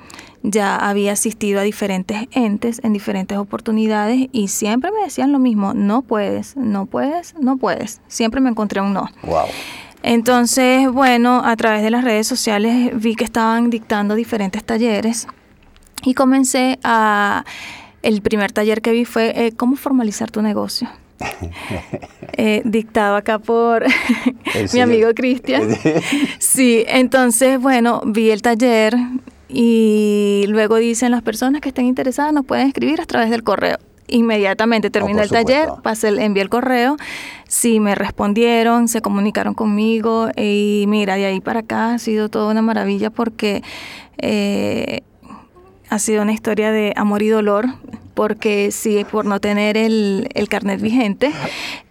[0.42, 5.74] ya había asistido a diferentes entes en diferentes oportunidades y siempre me decían lo mismo,
[5.74, 8.00] no puedes, no puedes, no puedes.
[8.08, 9.08] Siempre me encontré un no.
[9.22, 9.46] Wow.
[10.02, 15.26] Entonces, bueno, a través de las redes sociales vi que estaban dictando diferentes talleres
[16.04, 17.44] y comencé a...
[18.00, 20.88] El primer taller que vi fue eh, cómo formalizar tu negocio.
[22.40, 23.84] Eh, dictado acá por
[24.72, 25.76] mi amigo Cristian.
[26.38, 28.94] sí, entonces, bueno, vi el taller,
[29.48, 33.78] y luego dicen las personas que estén interesadas nos pueden escribir a través del correo.
[34.10, 36.96] Inmediatamente termina oh, el taller, pasé, envié el correo,
[37.46, 42.50] sí me respondieron, se comunicaron conmigo y mira, de ahí para acá ha sido toda
[42.50, 43.62] una maravilla porque
[44.16, 45.02] eh,
[45.90, 47.66] ha sido una historia de amor y dolor
[48.18, 51.30] porque sí, por no tener el, el carnet vigente,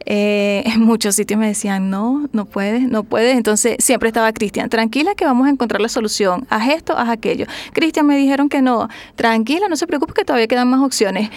[0.06, 3.38] eh, en muchos sitios me decían, no, no puedes, no puedes.
[3.38, 7.46] Entonces siempre estaba Cristian, tranquila que vamos a encontrar la solución, haz esto, haz aquello.
[7.72, 11.30] Cristian me dijeron que no, tranquila, no se preocupe que todavía quedan más opciones.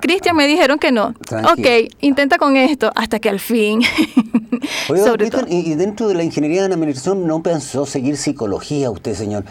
[0.00, 3.80] Cristian me dijeron que no, ok, intenta con esto, hasta que al fin...
[4.88, 5.02] Oye,
[5.48, 9.44] y dentro de la ingeniería de la administración no pensó seguir psicología usted, señor.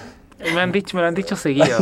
[0.53, 1.77] Me han dicho, me lo han dicho seguido.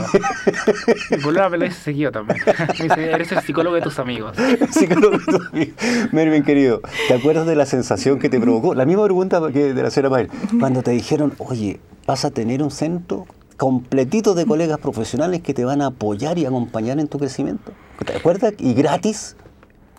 [1.11, 2.39] Mi me lo dice seguido también.
[2.79, 4.35] Me dice, eres el psicólogo de tus amigos.
[4.71, 5.75] psicólogo de tus amigos.
[6.11, 8.73] Mervin, querido, ¿te acuerdas de la sensación que te provocó?
[8.73, 10.29] La misma pregunta que de la señora Mael.
[10.59, 13.25] Cuando te dijeron, oye, vas a tener un centro
[13.57, 17.71] completito de colegas profesionales que te van a apoyar y acompañar en tu crecimiento.
[18.05, 18.53] ¿Te acuerdas?
[18.59, 19.35] Y gratis.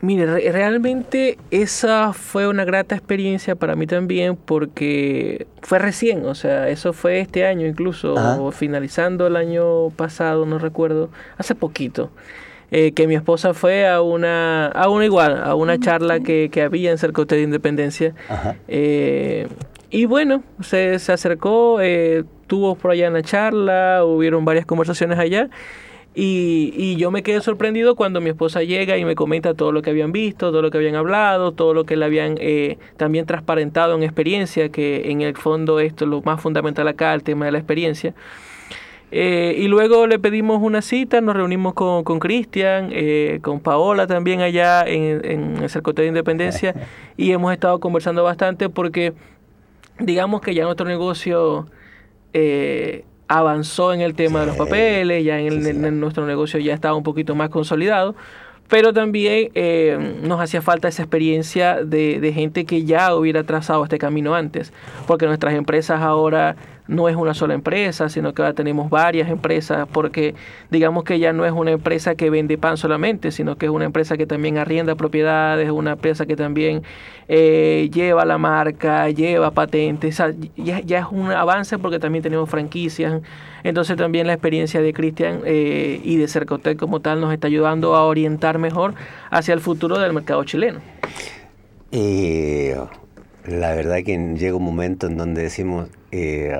[0.04, 6.68] Mire, realmente esa fue una grata experiencia para mí también porque fue recién, o sea,
[6.68, 12.10] eso fue este año incluso, finalizando el año pasado, no recuerdo, hace poquito.
[12.70, 16.60] Eh, que mi esposa fue a una, a una igual, a una charla que, que
[16.60, 18.14] había en Cercote de Independencia.
[18.68, 19.48] Eh,
[19.88, 25.48] y bueno, se, se acercó, eh, tuvo por allá una charla, hubieron varias conversaciones allá.
[26.16, 29.82] Y, y, yo me quedé sorprendido cuando mi esposa llega y me comenta todo lo
[29.82, 33.26] que habían visto, todo lo que habían hablado, todo lo que le habían eh, también
[33.26, 37.46] transparentado en experiencia, que en el fondo esto es lo más fundamental acá, el tema
[37.46, 38.14] de la experiencia.
[39.16, 44.40] Eh, y luego le pedimos una cita, nos reunimos con Cristian, eh, con Paola también
[44.40, 46.74] allá en, en el Cercote de Independencia
[47.16, 49.12] y hemos estado conversando bastante porque
[50.00, 51.66] digamos que ya nuestro negocio
[52.32, 57.02] eh, avanzó en el tema de los papeles, ya en, nuestro negocio ya estaba un
[57.02, 58.14] poquito más consolidado,
[58.68, 63.84] pero también eh, nos hacía falta esa experiencia de, de gente que ya hubiera trazado
[63.84, 64.72] este camino antes,
[65.06, 66.56] porque nuestras empresas ahora
[66.86, 70.34] no es una sola empresa, sino que ahora tenemos varias empresas, porque
[70.70, 73.86] digamos que ya no es una empresa que vende pan solamente, sino que es una
[73.86, 76.82] empresa que también arrienda propiedades, una empresa que también
[77.28, 80.20] eh, lleva la marca, lleva patentes,
[80.56, 83.22] ya, es un avance porque también tenemos franquicias,
[83.62, 87.94] entonces también la experiencia de Cristian eh, y de Cercotec como tal nos está ayudando
[87.96, 88.94] a orientar mejor
[89.30, 90.80] hacia el futuro del mercado chileno.
[91.92, 92.76] Eh,
[93.46, 96.56] la verdad que llega un momento en donde decimos, eh,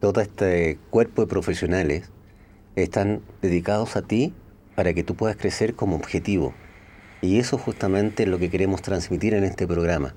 [0.00, 2.10] todo este cuerpo de profesionales
[2.76, 4.34] están dedicados a ti
[4.74, 6.54] para que tú puedas crecer como objetivo.
[7.22, 10.14] Y eso justamente es lo que queremos transmitir en este programa.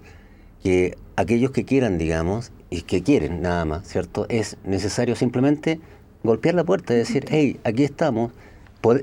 [0.64, 4.26] Que aquellos que quieran, digamos, y que quieren nada más, ¿cierto?
[4.28, 5.80] Es necesario simplemente
[6.24, 8.32] golpear la puerta y decir, hey, aquí estamos,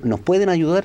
[0.02, 0.84] nos pueden ayudar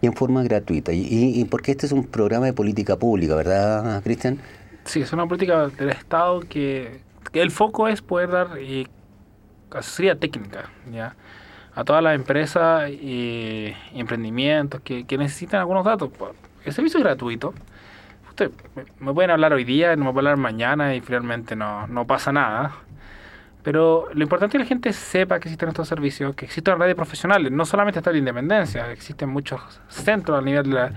[0.00, 0.92] y en forma gratuita.
[0.92, 4.40] Y, y porque este es un programa de política pública, ¿verdad, Cristian?
[4.84, 7.00] Sí, es una política del Estado que
[7.32, 8.86] el foco es poder dar eh,
[9.70, 11.14] asesoría técnica ¿ya?
[11.74, 16.10] a todas las empresas y, emprendimientos que, necesitan algunos datos.
[16.64, 17.52] El servicio es gratuito.
[18.28, 18.50] Usted
[19.00, 22.32] me pueden hablar hoy día, no me pueden hablar mañana y finalmente no, no pasa
[22.32, 22.72] nada.
[23.62, 26.94] Pero lo importante es que la gente sepa que existen estos servicios, que existen redes
[26.94, 27.50] profesionales.
[27.50, 30.92] No solamente está la Independencia, existen muchos centros a nivel de la,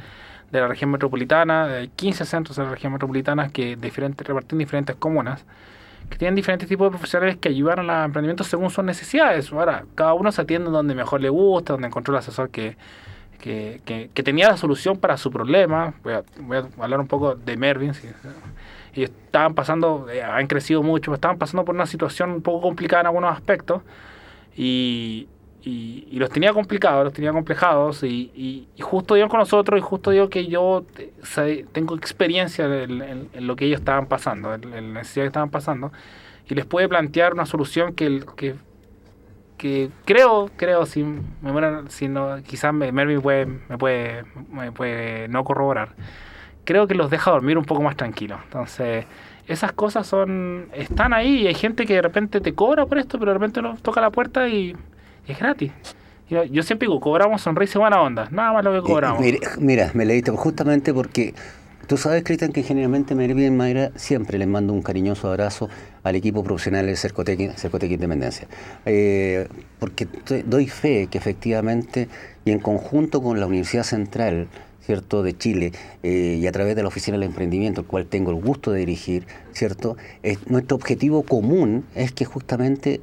[0.51, 4.95] de la región metropolitana, hay 15 centros de la región metropolitana que diferentes, reparten diferentes
[4.95, 5.45] comunas
[6.09, 9.51] que tienen diferentes tipos de profesionales que ayudan a los emprendimientos según sus necesidades.
[9.51, 12.77] Ahora, cada uno se atiende donde mejor le gusta, donde encontró el asesor que,
[13.39, 13.81] que,
[14.13, 15.93] que, tenía la solución para su problema.
[16.03, 17.91] Voy a, voy a hablar un poco de Mervin.
[18.95, 23.01] y estaban pasando, eh, han crecido mucho, estaban pasando por una situación un poco complicada
[23.01, 23.81] en algunos aspectos.
[24.55, 25.27] Y,
[25.63, 30.29] y, los tenía complicados, los tenía complejados y, justo dio con nosotros y justo dio
[30.29, 30.85] que yo
[31.73, 35.91] tengo experiencia en, lo que ellos estaban pasando, en, la necesidad que estaban pasando
[36.49, 38.55] y les puede plantear una solución que, que,
[39.57, 41.05] que creo, creo, si,
[41.89, 45.95] si no, quizás Mervin puede, me, puede, me puede no corroborar,
[46.63, 48.39] creo que los deja dormir un poco más tranquilos.
[48.45, 49.05] Entonces,
[49.47, 53.17] esas cosas son están ahí y hay gente que de repente te cobra por esto,
[53.19, 54.75] pero de repente nos toca la puerta y
[55.27, 55.71] es gratis.
[56.29, 59.23] Yo, siempre digo, cobramos sonrisa y buena onda, nada más lo que cobramos.
[59.59, 61.33] mira, me leíste justamente porque
[61.87, 65.69] tú sabes, Cristian, que generalmente Mervin y Mayra siempre les mando un cariñoso abrazo
[66.03, 67.39] al equipo profesional de Cercotec,
[67.83, 68.47] Independencia.
[68.85, 69.47] Eh,
[69.79, 70.05] porque
[70.45, 72.09] doy fe que efectivamente,
[72.43, 74.49] y en conjunto con la Universidad Central,
[74.81, 75.71] ¿cierto?, de Chile,
[76.03, 78.79] eh, y a través de la Oficina del Emprendimiento, el cual tengo el gusto de
[78.79, 79.95] dirigir, ¿cierto?,
[80.47, 82.99] nuestro objetivo común es que justamente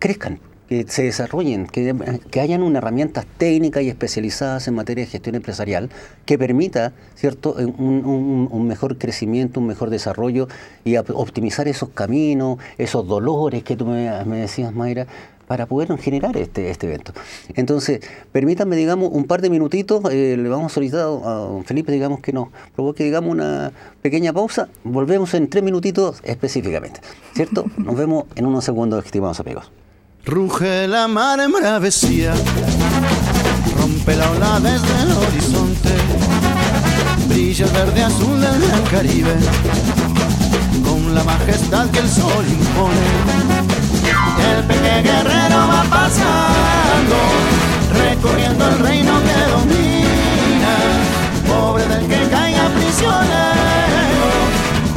[0.00, 1.94] crezcan que se desarrollen, que,
[2.30, 5.90] que, hayan unas herramientas técnicas y especializadas en materia de gestión empresarial
[6.24, 10.48] que permita cierto un, un, mejor crecimiento, un mejor desarrollo
[10.84, 15.06] y optimizar esos caminos, esos dolores que tú me, decías, Mayra,
[15.46, 17.12] para poder generar este, este evento.
[17.54, 18.00] Entonces,
[18.32, 22.32] permítanme, digamos, un par de minutitos, eh, le vamos a solicitar a Felipe, digamos, que
[22.32, 27.00] nos provoque, digamos, una pequeña pausa, volvemos en tres minutitos específicamente,
[27.34, 27.66] ¿cierto?
[27.76, 29.83] Nos vemos en unos segundos, estimados amigos.
[30.26, 32.32] Ruge la mar embravecía,
[33.78, 35.90] rompe la ola desde el horizonte,
[37.28, 39.34] brilla el verde azul del gran Caribe,
[40.82, 43.06] con la majestad que el sol impone.
[44.56, 47.16] El pequeño guerrero va pasando,
[47.92, 50.74] recorriendo el reino que domina,
[51.46, 54.26] pobre del que caiga prisionero,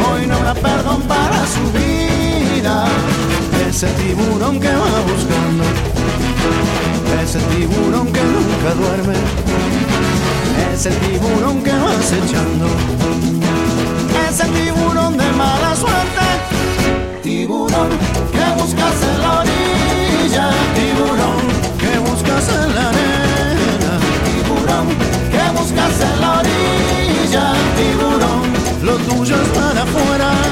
[0.09, 3.16] hoy no habrá perdón para su vida
[3.77, 5.63] ese tiburón que va buscando,
[7.21, 9.13] ese tiburón que nunca duerme,
[10.73, 12.65] ese tiburón que va acechando,
[14.27, 16.25] ese tiburón de mala suerte,
[17.21, 17.89] tiburón
[18.31, 21.37] que buscas en la orilla, tiburón
[21.77, 23.93] que buscas en la arena,
[24.25, 24.87] tiburón
[25.29, 28.41] que buscas en la orilla, tiburón,
[28.81, 30.46] lo tuyo es para afuera.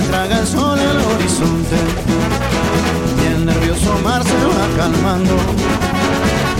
[0.00, 1.76] Se traga el sol el horizonte
[3.20, 5.36] y el nervioso mar se va calmando.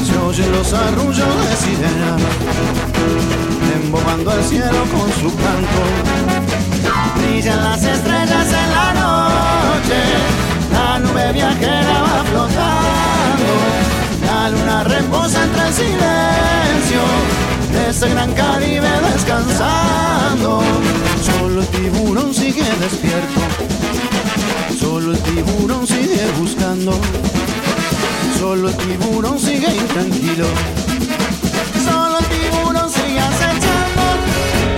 [0.04, 2.16] Se oyen los arrullos de sirena,
[3.80, 5.80] embobando el cielo con su canto.
[7.16, 10.00] Brillan las estrellas en la noche,
[10.72, 13.50] la nube viajera va flotando,
[14.26, 16.67] la luna reposa entre el silencio
[17.88, 20.62] ese gran Caribe descansando.
[21.22, 23.40] Solo el tiburón sigue despierto,
[24.78, 26.92] solo el tiburón sigue buscando,
[28.38, 30.46] solo el tiburón sigue intranquilo,
[31.84, 34.02] solo el tiburón sigue acechando.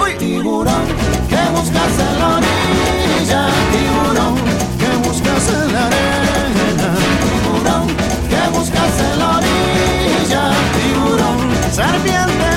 [0.04, 0.86] Uy, tiburón,
[1.28, 4.34] que buscas en la orilla, tiburón,
[4.78, 6.88] que buscas en la arena,
[7.24, 7.86] tiburón,
[8.30, 10.42] que buscas en la orilla,
[10.76, 11.38] tiburón,
[11.72, 12.49] serpiente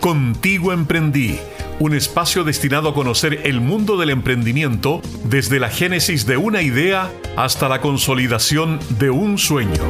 [0.00, 1.38] Contigo Emprendí,
[1.78, 7.10] un espacio destinado a conocer el mundo del emprendimiento desde la génesis de una idea
[7.36, 9.80] hasta la consolidación de un sueño.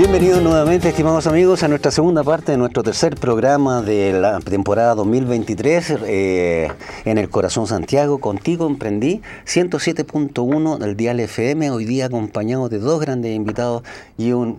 [0.00, 4.94] Bienvenidos nuevamente, estimados amigos, a nuestra segunda parte de nuestro tercer programa de la temporada
[4.94, 6.68] 2023 eh,
[7.04, 8.18] en el Corazón Santiago.
[8.18, 13.82] Contigo emprendí 107.1 del Dial FM, hoy día acompañado de dos grandes invitados
[14.16, 14.58] y un,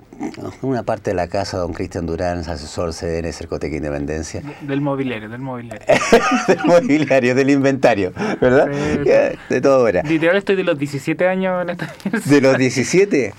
[0.61, 4.43] una parte de la casa, don Cristian Durán, asesor CDN Cercoteca Independencia.
[4.61, 5.83] Del mobiliario, del mobiliario.
[6.47, 8.69] del mobiliario, del inventario, ¿verdad?
[9.03, 10.03] Ya, De todo era.
[10.03, 11.91] Literal estoy de los 17 años en esta
[12.25, 13.33] De los 17,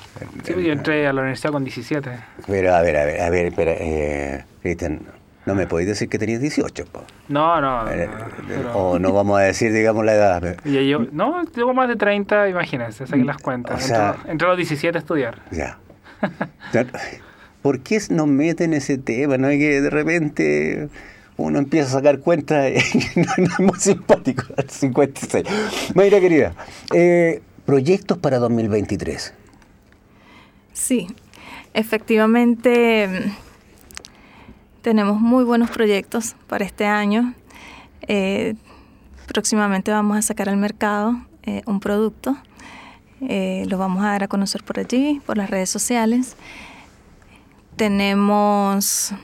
[0.44, 1.91] Sí, yo entré a la universidad con 17.
[2.46, 5.00] Pero a ver, a ver, a ver, espera, eh, Cristian,
[5.44, 7.02] no me podéis decir que tenías 18, po.
[7.28, 7.90] No, no.
[7.90, 8.08] Eh,
[8.46, 10.40] pero- O no vamos a decir, digamos, la edad.
[10.40, 13.84] pero- Y yo, no, tengo más de 30, imagínense, saquen las cuentas.
[13.84, 15.42] O sea- a los 17 a estudiar.
[15.50, 15.78] Ya.
[17.62, 19.36] ¿Por qué nos meten en ese tema?
[19.38, 19.50] ¿No?
[19.52, 20.88] Y que de repente
[21.36, 22.70] uno empieza a sacar cuentas
[23.16, 24.44] y no, no es muy simpático.
[24.56, 25.44] al 56.
[25.94, 26.54] Mayra querida,
[26.94, 29.34] eh, proyectos para 2023.
[30.72, 31.06] Sí,
[31.74, 33.32] efectivamente
[34.82, 37.34] tenemos muy buenos proyectos para este año.
[38.02, 38.54] Eh,
[39.26, 42.36] próximamente vamos a sacar al mercado eh, un producto.
[43.20, 46.36] Eh, lo vamos a dar a conocer por allí, por las redes sociales.
[47.76, 49.14] Tenemos,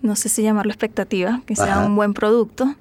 [0.00, 2.74] no sé si llamarlo expectativa, que sea un buen producto.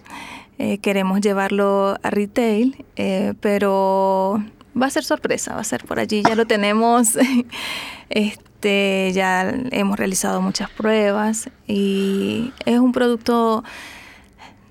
[0.81, 2.83] Queremos llevarlo a retail,
[3.41, 4.41] pero
[4.81, 6.23] va a ser sorpresa, va a ser por allí.
[6.23, 7.17] Ya lo tenemos,
[8.09, 13.63] este, ya hemos realizado muchas pruebas y es un producto,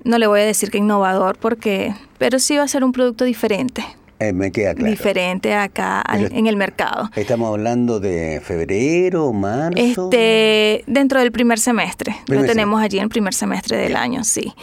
[0.04, 3.24] no le voy a decir que innovador, porque, pero sí va a ser un producto
[3.24, 3.84] diferente,
[4.18, 4.90] Eh, me queda claro.
[4.90, 7.10] diferente acá al- en el mercado.
[7.16, 10.08] Estamos hablando de febrero, marzo.
[10.10, 14.24] Este, dentro del primer semestre, Primer lo tenemos allí en el primer semestre del año,
[14.24, 14.54] sí.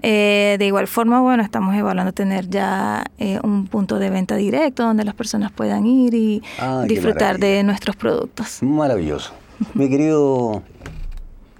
[0.00, 4.82] Eh, de igual forma, bueno, estamos evaluando tener ya eh, un punto de venta directo
[4.82, 8.62] donde las personas puedan ir y qué disfrutar de nuestros productos.
[8.62, 9.34] Maravilloso.
[9.74, 10.62] Mi querido,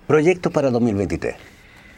[0.06, 1.36] proyectos para 2023.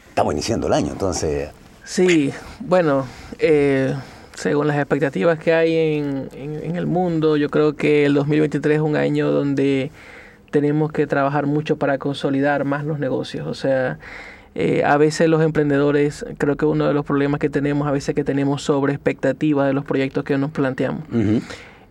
[0.09, 1.49] Estamos iniciando el año, entonces.
[1.85, 3.05] Sí, bueno,
[3.39, 3.95] eh,
[4.35, 8.75] según las expectativas que hay en, en- en el mundo, yo creo que el 2023
[8.77, 9.91] es un año donde
[10.51, 13.47] tenemos que trabajar mucho para consolidar más los negocios.
[13.47, 13.97] O sea,
[14.53, 18.15] eh, a veces los emprendedores, creo que uno de los problemas que tenemos, a veces
[18.15, 21.03] que tenemos sobre expectativa de los proyectos que nos planteamos.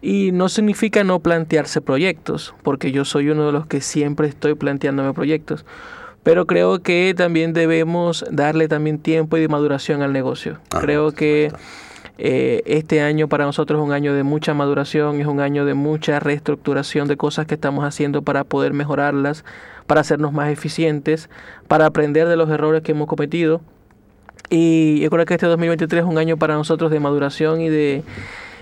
[0.01, 4.55] Y no significa no plantearse proyectos, porque yo soy uno de los que siempre estoy
[4.55, 5.65] planteándome proyectos.
[6.23, 10.59] Pero creo que también debemos darle también tiempo y de maduración al negocio.
[10.73, 11.69] Ah, creo que supuesto.
[12.17, 15.75] Eh, este año para nosotros es un año de mucha maduración, es un año de
[15.75, 19.45] mucha reestructuración de cosas que estamos haciendo para poder mejorarlas,
[19.87, 21.29] para hacernos más eficientes,
[21.67, 23.61] para aprender de los errores que hemos cometido.
[24.49, 28.05] Y yo creo que este 2023 es un año para nosotros de maduración y de,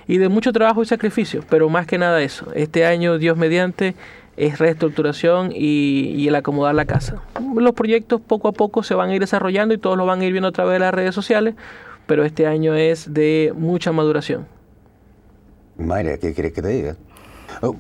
[0.06, 2.46] y de mucho trabajo y sacrificio, pero más que nada eso.
[2.54, 3.94] Este año, Dios mediante,
[4.38, 7.20] es reestructuración y, y, el acomodar la casa.
[7.54, 10.24] Los proyectos poco a poco se van a ir desarrollando y todos los van a
[10.24, 11.54] ir viendo a través de las redes sociales,
[12.06, 14.46] pero este año es de mucha maduración.
[15.78, 16.96] Mayra, ¿qué quieres que te diga?
[17.60, 17.76] Oh,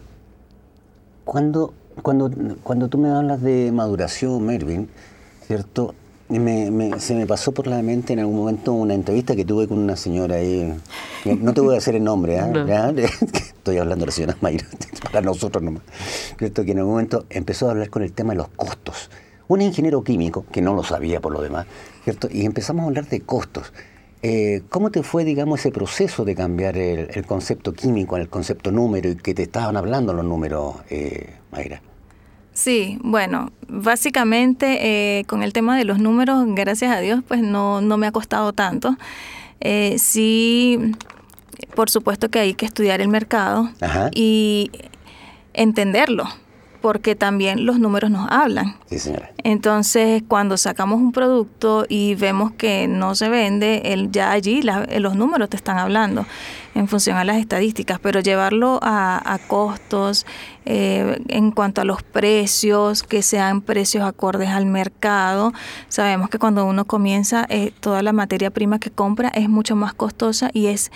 [1.24, 2.30] cuando, cuando,
[2.62, 4.88] cuando tú me hablas de maduración, Mervin,
[5.46, 5.94] ¿cierto?
[6.28, 9.78] Me, se me pasó por la mente en algún momento una entrevista que tuve con
[9.78, 10.74] una señora ahí.
[11.24, 13.06] No te voy a decir el nombre, ¿eh?
[13.32, 14.66] Estoy hablando de la señora Mayra,
[15.02, 15.82] para nosotros nomás.
[16.38, 16.64] ¿Cierto?
[16.64, 19.10] Que en algún momento empezó a hablar con el tema de los costos.
[19.46, 21.66] Un ingeniero químico, que no lo sabía por lo demás,
[22.04, 22.28] ¿cierto?
[22.30, 23.72] Y empezamos a hablar de costos.
[24.22, 29.10] Eh, ¿Cómo te fue, digamos, ese proceso de cambiar el, concepto químico el concepto número
[29.10, 31.82] y que te estaban hablando los números, eh, Mayra?
[32.54, 37.80] Sí, bueno, básicamente eh, con el tema de los números, gracias a Dios, pues no,
[37.80, 38.96] no me ha costado tanto.
[39.60, 40.78] Eh, sí,
[41.74, 43.70] por supuesto que hay que estudiar el mercado
[44.14, 44.70] y
[45.54, 46.26] entenderlo
[46.82, 48.76] porque también los números nos hablan.
[48.86, 49.30] Sí, señora.
[49.44, 55.16] Entonces, cuando sacamos un producto y vemos que no se vende, el, ya allí los
[55.16, 56.26] números te están hablando
[56.74, 60.26] en función a las estadísticas, pero llevarlo a, costos,
[60.64, 65.52] eh, en cuanto a los precios, que sean precios acordes al mercado.
[65.88, 69.94] Sabemos que cuando uno comienza, eh, toda la materia prima que compra es mucho más
[69.94, 70.90] costosa y es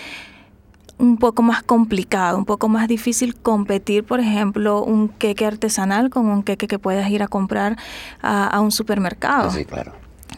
[0.99, 6.27] un poco más complicado, un poco más difícil competir, por ejemplo, un queque artesanal con
[6.27, 7.77] un queque que puedas ir a comprar
[8.23, 9.51] a, un supermercado.
[9.51, 9.93] Sí, claro.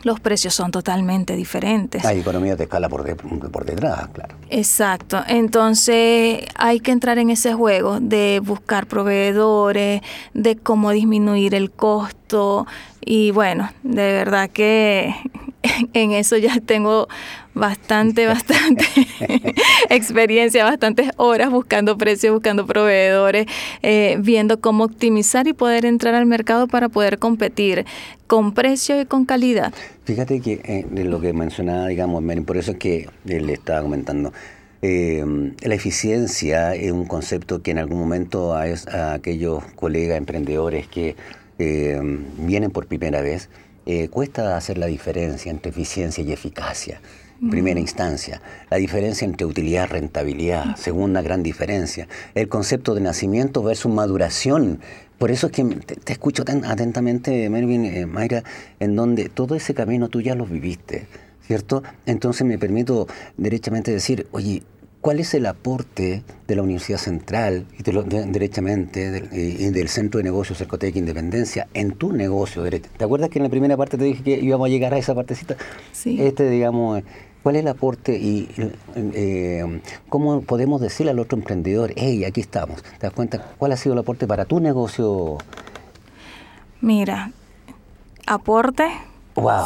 [0.05, 2.05] Los precios son totalmente diferentes.
[2.05, 4.37] Hay economía de escala por, por detrás, claro.
[4.49, 5.23] Exacto.
[5.27, 10.03] Entonces hay que entrar en ese juego de buscar proveedores,
[10.35, 12.18] de cómo disminuir el costo.
[13.05, 15.14] Y bueno, de verdad que
[15.93, 17.09] en eso ya tengo
[17.55, 18.85] bastante, bastante
[19.91, 23.47] experiencia, bastantes horas buscando precios, buscando proveedores,
[23.83, 27.85] eh, viendo cómo optimizar y poder entrar al mercado para poder competir
[28.26, 29.72] con precio y con calidad.
[30.05, 34.33] Fíjate que eh, lo que mencionaba, digamos, por eso es que le estaba comentando.
[34.81, 35.24] Eh,
[35.62, 38.62] la eficiencia es un concepto que en algún momento a,
[38.93, 41.16] a aquellos colegas emprendedores que
[41.59, 43.49] vienen por primera vez,
[44.11, 47.01] cuesta hacer la diferencia entre eficiencia y eficacia
[47.51, 48.41] primera instancia.
[48.71, 52.09] La diferencia entre utilidad y rentabilidad, segunda gran diferencia.
[52.35, 54.81] El concepto de nacimiento versus maduración.
[55.19, 58.43] Por eso es que te, escucho tan atentamente, Mervin, eh, Mayra,
[58.79, 61.07] en donde todo ese camino tú ya lo viviste,
[61.47, 61.83] ¿cierto?
[62.07, 64.63] Entonces me permito derechamente decir, oye,
[65.01, 70.25] ¿Cuál es el aporte de la Universidad Central y derechamente del, y del Centro de
[70.25, 72.65] Negocios Cercotec Independencia en tu negocio?
[72.69, 75.15] ¿Te acuerdas que en la primera parte te dije que íbamos a llegar a esa
[75.15, 75.57] partecita?
[75.93, 76.21] Sí.
[76.21, 77.05] Este, digamos,
[77.43, 78.49] ¿Cuál es el aporte y
[78.97, 82.83] eh, cómo podemos decirle al otro emprendedor, hey, aquí estamos?
[82.83, 85.39] ¿Te das cuenta cuál ha sido el aporte para tu negocio?
[86.81, 87.33] Mira,
[88.27, 88.89] aporte.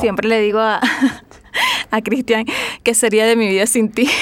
[0.01, 0.81] Siempre le digo a,
[1.93, 2.45] a Cristian
[2.83, 4.09] que sería de mi vida sin ti.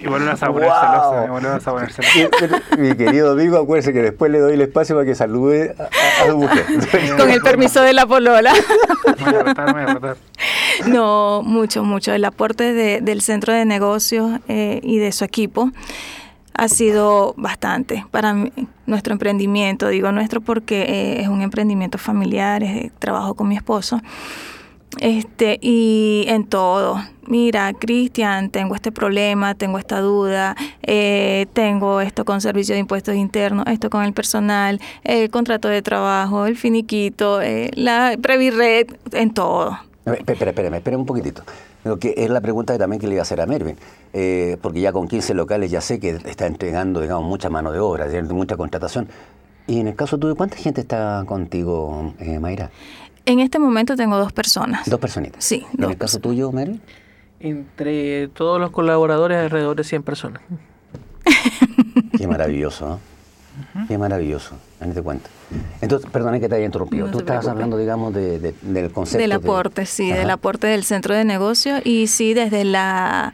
[0.00, 0.36] y vuelven a.
[2.78, 6.38] Mi querido amigo, acuérdese que después le doy el espacio para que salude a, su
[6.38, 6.64] mujer.
[7.16, 8.52] Con el permiso de la polola.
[10.86, 12.12] No, mucho, mucho.
[12.12, 15.72] El aporte del centro de negocios eh, y de su equipo
[16.56, 18.34] ha sido bastante para
[18.86, 19.88] nuestro emprendimiento.
[19.88, 24.00] Digo nuestro porque eh, es un emprendimiento familiar, es, trabajo con mi esposo.
[25.00, 27.02] Este, y en todo.
[27.26, 33.14] Mira, Cristian, tengo este problema, tengo esta duda, eh, tengo esto con servicio de impuestos
[33.16, 39.34] internos, esto con el personal, el contrato de trabajo, el finiquito, eh, la Previred, en
[39.34, 39.76] todo.
[40.06, 41.42] Espera, espera, espera un poquitito.
[41.98, 43.76] Que es la pregunta que también que le iba a hacer a Mervin,
[44.12, 47.78] eh, porque ya con 15 locales ya sé que está entregando, digamos, mucha mano de
[47.78, 49.08] obra, mucha contratación.
[49.66, 52.70] Y en el caso tuyo, ¿cuánta gente está contigo, Mayra?
[53.24, 54.88] En este momento tengo dos personas.
[54.88, 55.44] Dos personitas.
[55.44, 55.66] Sí.
[55.76, 56.80] ¿En el caso tuyo, Mary?
[57.40, 60.42] Entre todos los colaboradores, alrededor de 100 personas.
[62.16, 63.00] Qué maravilloso,
[63.74, 63.86] ¿no?
[63.88, 65.28] Qué maravilloso, te cuenta.
[65.80, 67.10] Entonces, perdone que te haya interrumpido.
[67.10, 69.18] Tú estabas hablando, digamos, de, del concepto.
[69.18, 73.32] Del aporte, sí, del aporte del centro de negocio y sí, desde la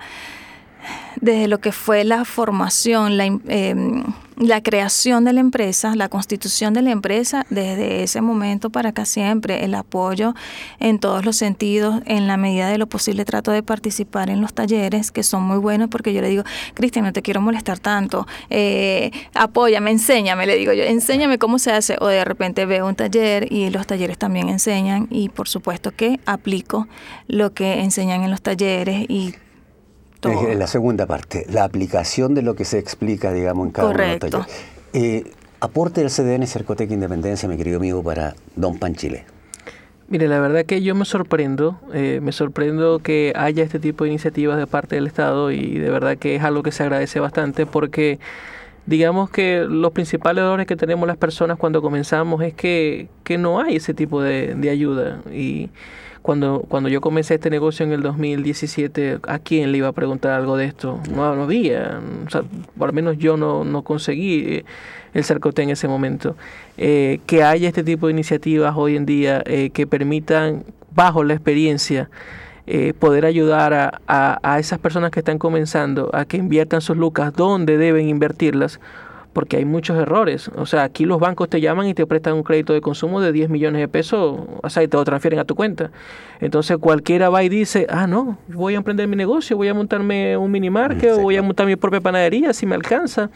[1.21, 4.05] desde lo que fue la formación, la, em,
[4.37, 9.05] la, creación de la empresa, la constitución de la empresa, desde ese momento para acá
[9.05, 10.35] siempre, el apoyo
[10.81, 14.55] en todos los sentidos, en la medida de lo posible trato de participar en los
[14.55, 16.45] talleres, que son muy buenos, porque yo le digo,
[16.75, 21.73] Cristian, no te quiero molestar tanto, eh, apóyame, enséñame, le digo yo, enséñame cómo se
[21.73, 25.93] hace, o de repente veo un taller y los talleres también enseñan, y por supuesto
[25.93, 26.89] que aplico
[27.29, 29.35] lo que enseñan en los talleres y
[30.25, 33.99] en la segunda parte, la aplicación de lo que se explica, digamos, en cada uno
[33.99, 34.47] de los talleres.
[34.93, 35.25] Eh,
[35.61, 39.25] aporte del CDN Cercotec Independencia, mi querido amigo, para Don Pan Chile.
[40.09, 44.11] Mire, la verdad que yo me sorprendo, eh, me sorprendo que haya este tipo de
[44.11, 47.65] iniciativas de parte del Estado y de verdad que es algo que se agradece bastante
[47.65, 48.19] porque
[48.85, 53.61] digamos que los principales dolores que tenemos las personas cuando comenzamos es que, que no
[53.61, 55.71] hay ese tipo de, de ayuda y
[56.23, 60.33] cuando, cuando yo comencé este negocio en el 2017, ¿a quién le iba a preguntar
[60.33, 61.01] algo de esto?
[61.15, 62.43] No, no había, o sea,
[62.79, 64.65] por lo menos yo no, no conseguí eh,
[65.15, 66.37] el Cercote en ese momento.
[66.79, 70.65] Eh, que haya este tipo de iniciativas hoy en día eh, que permitan,
[70.95, 72.09] bajo la experiencia,
[73.01, 77.33] poder ayudar a, a, a, esas personas que están comenzando a que inviertan sus lucas
[77.35, 78.79] donde deben invertirlas,
[79.33, 80.51] porque hay muchos errores.
[80.57, 83.33] O sea, aquí los bancos te llaman y te prestan un crédito de consumo de
[83.33, 85.91] 10 millones de pesos, o sea, y te lo transfieren a tu cuenta.
[86.41, 90.37] Entonces cualquiera va y dice, ah, no, voy a emprender mi negocio, voy a montarme
[90.37, 93.31] un mini market, o voy a montar mi propia panadería si me alcanza.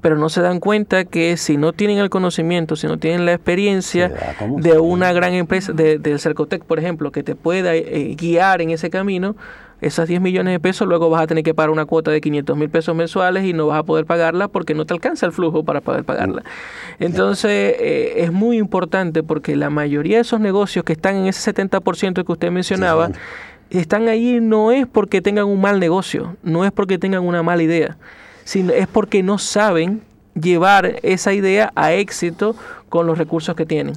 [0.00, 3.34] Pero no se dan cuenta que si no tienen el conocimiento, si no tienen la
[3.34, 4.10] experiencia
[4.56, 8.70] de una gran empresa, de, del Cercotec, por ejemplo, que te pueda eh, guiar en
[8.70, 9.36] ese camino,
[9.80, 12.56] esas 10 millones de pesos luego vas a tener que pagar una cuota de 500
[12.56, 15.64] mil pesos mensuales y no vas a poder pagarla porque no te alcanza el flujo
[15.64, 16.42] para poder pagarla.
[16.98, 21.52] Entonces eh, es muy importante porque la mayoría de esos negocios que están en ese
[21.52, 23.10] 70% que usted mencionaba,
[23.70, 27.62] están ahí no es porque tengan un mal negocio, no es porque tengan una mala
[27.62, 27.96] idea,
[28.44, 30.02] sino es porque no saben
[30.34, 32.56] llevar esa idea a éxito
[32.88, 33.94] con los recursos que tienen.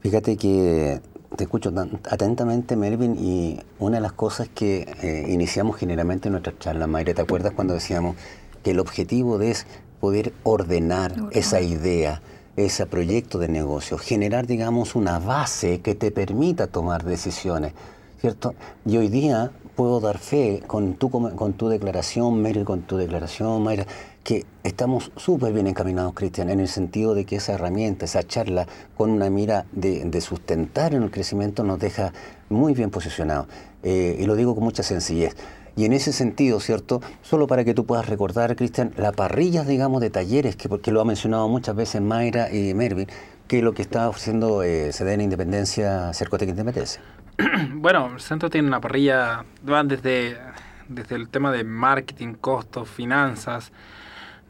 [0.00, 1.00] Fíjate que
[1.36, 1.72] te escucho
[2.10, 7.14] atentamente, Melvin, y una de las cosas que eh, iniciamos generalmente en nuestras charlas, Mayra,
[7.14, 8.16] ¿te acuerdas cuando decíamos
[8.62, 9.66] que el objetivo es
[10.00, 12.22] poder ordenar esa idea,
[12.56, 17.72] ese proyecto de negocio, generar, digamos, una base que te permita tomar decisiones,
[18.20, 18.54] ¿cierto?
[18.84, 23.62] Y hoy día puedo dar fe con tu, con tu declaración, Melvin, con tu declaración,
[23.62, 23.86] Mayra,
[24.24, 28.66] que estamos súper bien encaminados, Cristian, en el sentido de que esa herramienta, esa charla,
[28.96, 32.12] con una mira de, sustentar en el crecimiento, nos deja
[32.48, 33.46] muy bien posicionados.
[33.82, 35.36] Eh, y lo digo con mucha sencillez.
[35.76, 37.02] Y en ese sentido, ¿cierto?
[37.20, 41.00] Solo para que tú puedas recordar, Cristian, la parrilla, digamos, de talleres, que porque lo
[41.00, 43.08] ha mencionado muchas veces Mayra y Mervin,
[43.46, 47.02] que es lo que está ofreciendo eh, CDN Independencia, Cercotec Independencia.
[47.74, 50.38] Bueno, el centro tiene una parrilla, van desde,
[50.88, 53.72] desde el tema de marketing, costos, finanzas,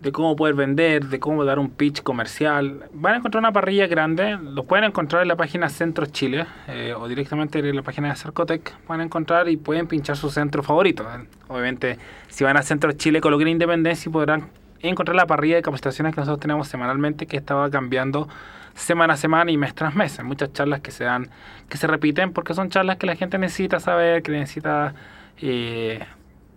[0.04, 2.84] de cómo poder vender, de cómo dar un pitch comercial.
[2.92, 6.94] Van a encontrar una parrilla grande, lo pueden encontrar en la página Centro Chile eh,
[6.94, 8.74] o directamente en la página de Cercotec.
[8.86, 11.06] Van a encontrar y pueden pinchar su centro favorito.
[11.48, 11.98] Obviamente,
[12.28, 14.50] si van a Centro Chile, coloquen Independencia y podrán
[14.80, 18.28] encontrar la parrilla de capacitaciones que nosotros tenemos semanalmente que estaba cambiando
[18.74, 20.22] semana a semana y mes tras mes.
[20.22, 21.30] muchas charlas que se dan,
[21.70, 24.94] que se repiten porque son charlas que la gente necesita saber, que necesita
[25.40, 26.04] eh,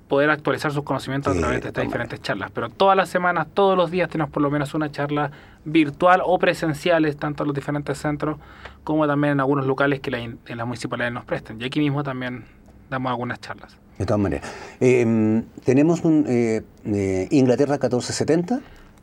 [0.07, 2.51] poder actualizar sus conocimientos a través de estas diferentes charlas.
[2.53, 5.31] Pero todas las semanas, todos los días tenemos por lo menos una charla
[5.65, 8.37] virtual o presenciales, tanto en los diferentes centros
[8.83, 11.61] como también en algunos locales que en las municipalidades nos presten.
[11.61, 12.45] Y aquí mismo también
[12.89, 13.77] damos algunas charlas.
[13.97, 14.49] De todas maneras.
[14.79, 18.59] Eh, tenemos un eh, eh Inglaterra 1470.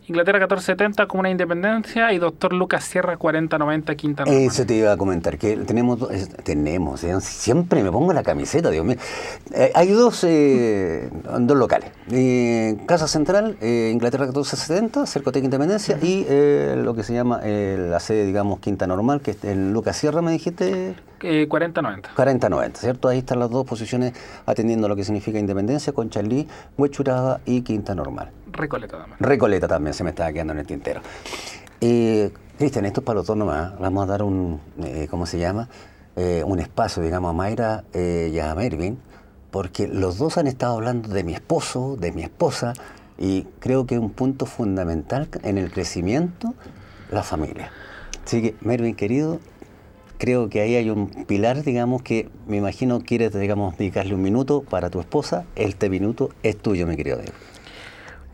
[0.06, 4.42] Inglaterra 1470 como una independencia y doctor Lucas Sierra 4090 Quinta Normal.
[4.42, 5.98] Eso te iba a comentar, que tenemos,
[6.44, 8.96] tenemos, eh, siempre me pongo la camiseta, Dios mío.
[9.54, 11.08] Eh, hay dos, eh,
[11.40, 11.90] dos locales.
[12.86, 16.26] Casa Central, Inglaterra 1470, Cercotec Independencia, y
[16.76, 20.32] lo que se llama la sede, digamos, Quinta Normal, que es en Lucas Sierra, me
[20.32, 20.94] dijiste.
[21.48, 22.10] 4090.
[22.14, 23.08] 4090, ¿cierto?
[23.08, 24.12] Ahí están las dos posiciones
[24.44, 26.46] atendiendo lo que significa Independencia, Conchalí,
[26.76, 28.30] Huechuraba y Quinta Normal.
[28.54, 29.16] Recoleta también.
[29.18, 31.00] Recoleta también se me estaba quedando en el tintero.
[31.80, 33.78] Eh, Cristian, esto es para los dos nomás.
[33.78, 35.68] Vamos a dar un, eh, ¿cómo se llama?
[36.16, 38.98] Eh, un espacio, digamos, a Mayra eh, y a Mervin,
[39.50, 42.72] porque los dos han estado hablando de mi esposo, de mi esposa,
[43.18, 46.54] y creo que un punto fundamental en el crecimiento,
[47.10, 47.72] la familia.
[48.24, 49.40] Así que, Mervin, querido,
[50.18, 54.62] creo que ahí hay un pilar, digamos, que me imagino quieres, digamos, dedicarle un minuto
[54.62, 55.44] para tu esposa.
[55.56, 57.32] Este minuto es tuyo, mi querido Diego.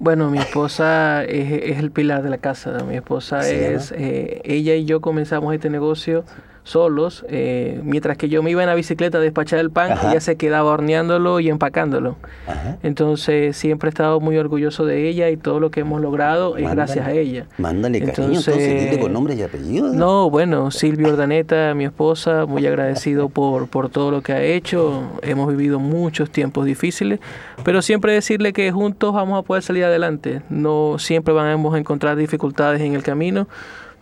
[0.01, 2.73] Bueno, mi esposa es, el pilar de la casa.
[2.89, 6.25] Mi esposa es, eh, ella y yo comenzamos este negocio
[6.71, 10.11] solos, eh, mientras que yo me iba en la bicicleta a despachar el pan, Ajá.
[10.11, 12.17] ella se quedaba horneándolo y empacándolo.
[12.47, 12.79] Ajá.
[12.83, 16.71] Entonces siempre he estado muy orgulloso de ella y todo lo que hemos logrado es
[16.71, 17.47] gracias a ella.
[17.59, 19.95] Mándale cariño, entonces, dile con nombres y apellidos.
[19.95, 25.03] No, bueno, Silvia Ordaneta, mi esposa, muy agradecido por, por todo lo que ha hecho.
[25.23, 27.21] Hemos vivido muchos tiempos difíciles,
[27.65, 30.43] pero siempre decirle que juntos vamos a poder salir adelante.
[30.49, 33.49] No siempre vamos a encontrar dificultades en el camino,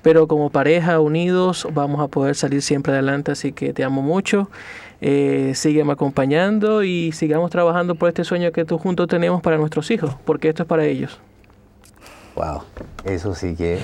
[0.02, 3.32] pero como pareja, unidos, vamos a poder salir siempre adelante.
[3.32, 4.48] Así que te amo mucho.
[5.00, 9.90] Eh, sígueme acompañando y sigamos trabajando por este sueño que tú juntos tenemos para nuestros
[9.90, 11.20] hijos, porque esto es para ellos.
[12.34, 12.62] Wow,
[13.04, 13.78] eso sí que.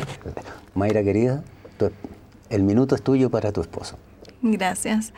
[0.74, 1.42] Mayra querida,
[1.78, 1.90] tu-
[2.50, 3.96] el minuto es tuyo para tu esposo.
[4.42, 5.12] Gracias.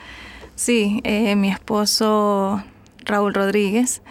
[0.54, 2.62] Sí, eh, mi esposo
[3.06, 4.02] Raúl Rodríguez,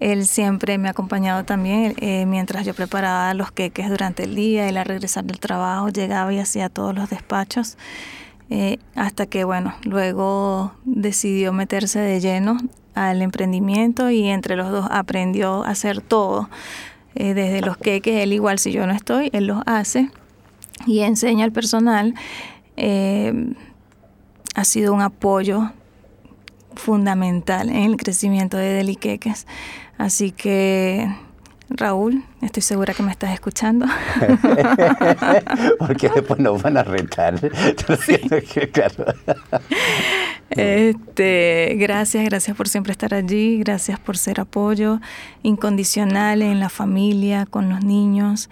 [0.00, 4.68] él siempre me ha acompañado también eh, mientras yo preparaba los queques durante el día,
[4.68, 7.78] él al regresar del trabajo llegaba y hacía todos los despachos,
[8.50, 12.58] eh, hasta que, bueno, luego decidió meterse de lleno
[12.94, 16.50] al emprendimiento y entre los dos aprendió a hacer todo.
[17.14, 20.10] Eh, desde los queques, él igual si yo no estoy, él los hace
[20.86, 22.14] y enseña al personal.
[22.76, 23.54] Eh,
[24.54, 25.70] ha sido un apoyo
[26.80, 29.46] fundamental en el crecimiento de Deliqueques.
[29.98, 31.14] Así que,
[31.68, 33.86] Raúl, estoy segura que me estás escuchando.
[35.78, 37.38] Porque después nos van a retar.
[38.72, 39.04] claro.
[40.50, 45.00] Este, gracias, gracias por siempre estar allí, gracias por ser apoyo
[45.44, 48.50] incondicional en la familia, con los niños,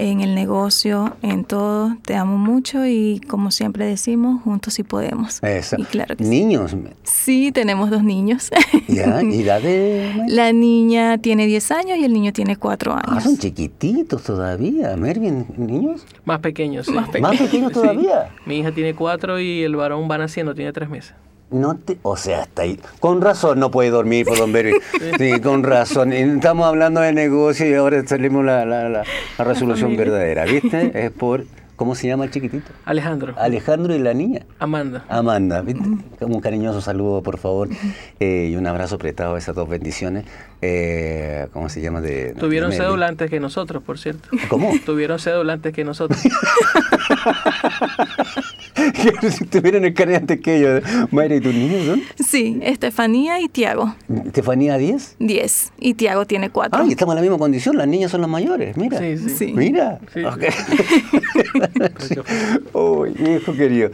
[0.00, 1.96] en el negocio, en todo.
[2.04, 5.42] Te amo mucho y como siempre decimos, juntos sí podemos.
[5.42, 5.76] Eso.
[5.78, 6.24] Y claro que.
[6.24, 8.50] Niños, Sí, tenemos dos niños.
[8.88, 9.22] ¿ya?
[9.22, 10.24] ¿Y de.?
[10.28, 13.24] La niña tiene 10 años y el niño tiene 4 Ah, años.
[13.24, 14.96] son chiquititos todavía.
[14.96, 16.06] Mervin, niños.
[16.24, 16.86] Más pequeños.
[16.86, 16.92] sí.
[16.92, 17.80] Más pe- Más pequeños Sí.
[17.80, 18.30] todavía.
[18.46, 21.14] Mi hija tiene cuatro y el varón va naciendo, tiene tres meses.
[21.50, 22.78] No te, o sea, hasta ahí.
[23.00, 24.74] Con razón no puede dormir por Don Berry.
[25.18, 26.12] Sí, con razón.
[26.12, 29.02] Estamos hablando de negocio y ahora salimos la, la, la,
[29.38, 30.92] la resolución verdadera, ¿viste?
[31.06, 31.44] Es por.
[31.76, 32.70] ¿Cómo se llama el chiquitito?
[32.84, 34.42] Alejandro, Alejandro y la niña.
[34.58, 35.02] Amanda.
[35.08, 35.82] Amanda, ¿viste?
[36.20, 37.70] un cariñoso saludo, por favor,
[38.20, 40.26] eh, y un abrazo apretado a esas dos bendiciones.
[40.60, 42.02] Eh, ¿Cómo se llama?
[42.02, 44.28] De, Tuvieron de- cédula antes que nosotros, por cierto.
[44.50, 44.72] ¿Cómo?
[44.84, 46.20] Tuvieron cédula antes que nosotros.
[49.30, 50.82] si tuvieran el carnet antes que ellos.
[51.10, 52.02] Mayra, ¿y tus niños son?
[52.26, 53.94] Sí, Estefanía y Tiago,
[54.26, 55.16] ¿Estefanía 10?
[55.18, 56.82] 10 y Tiago tiene 4.
[56.82, 58.98] Ah, y estamos en la misma condición, las niñas son las mayores, mira.
[58.98, 59.28] Sí, sí.
[59.30, 59.52] Sí.
[59.54, 59.98] Mira.
[60.12, 60.24] Sí.
[60.24, 60.44] Ok.
[62.74, 63.90] Uy, hijo querido.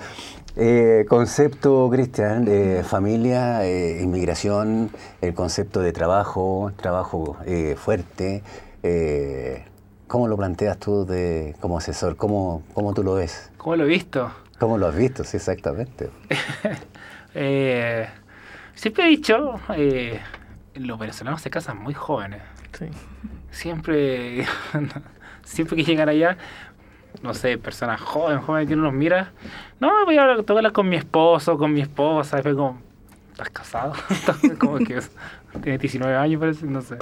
[0.58, 4.90] Eh, concepto, Cristian, de familia, eh, inmigración,
[5.20, 8.42] el concepto de trabajo, trabajo eh, fuerte.
[8.82, 9.64] eh,
[10.06, 12.16] ¿Cómo lo planteas tú de, como asesor?
[12.16, 13.50] ¿Cómo, ¿Cómo tú lo ves?
[13.58, 14.30] ¿Cómo lo he visto?
[14.58, 15.24] ¿Cómo lo has visto?
[15.24, 16.10] Sí, exactamente.
[17.38, 18.08] Eh,
[18.74, 20.18] siempre he dicho, eh,
[20.74, 22.40] los venezolanos se casan muy jóvenes.
[22.72, 22.86] Sí.
[23.50, 24.46] Siempre,
[25.44, 26.38] siempre que llegan allá,
[27.22, 29.32] no sé, personas jóvenes, jóvenes que uno los mira,
[29.80, 32.54] no, voy a hablar- tengo que hablar con mi esposo, con mi esposa, y fue
[32.54, 32.80] como,
[33.32, 33.92] ¿estás casado?
[34.58, 35.10] como que es-
[35.62, 36.96] tiene 19 años, parece, no sé.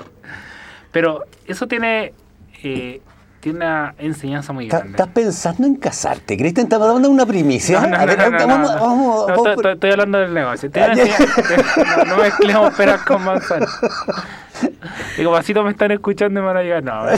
[0.90, 2.12] Pero eso tiene,
[2.64, 3.00] eh,
[3.44, 4.96] tiene una enseñanza muy ¿Estás grande.
[4.96, 6.34] estás pensando en casarte?
[6.38, 7.78] Cristian, te dando una primicia.
[7.82, 8.80] No, no, A no, ver, no, no, vamos- no.
[8.80, 10.70] vamos- No, vamos estoy- hablando del negocio.
[10.74, 13.68] Ah, voy no, mezclemos peras con manzanas.
[15.18, 16.82] Digo, vasito me están escuchando y me van a llegar.
[16.82, 17.02] No.
[17.04, 17.10] Me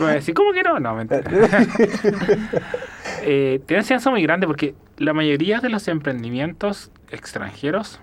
[0.00, 0.80] van a decir, ¿cómo que no?
[0.80, 1.22] No, mentira.
[3.22, 8.00] eh, tiene una enseñanza muy grande porque la mayoría de los emprendimientos extranjeros,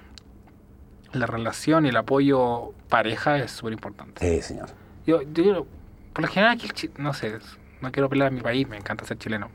[1.12, 4.22] la relación y el apoyo pareja es súper importante.
[4.26, 4.70] Sí, señor.
[5.06, 5.66] Yo, yo
[6.14, 7.40] por lo general aquí, no sé,
[7.82, 9.50] no quiero pelear a mi país, me encanta ser chileno.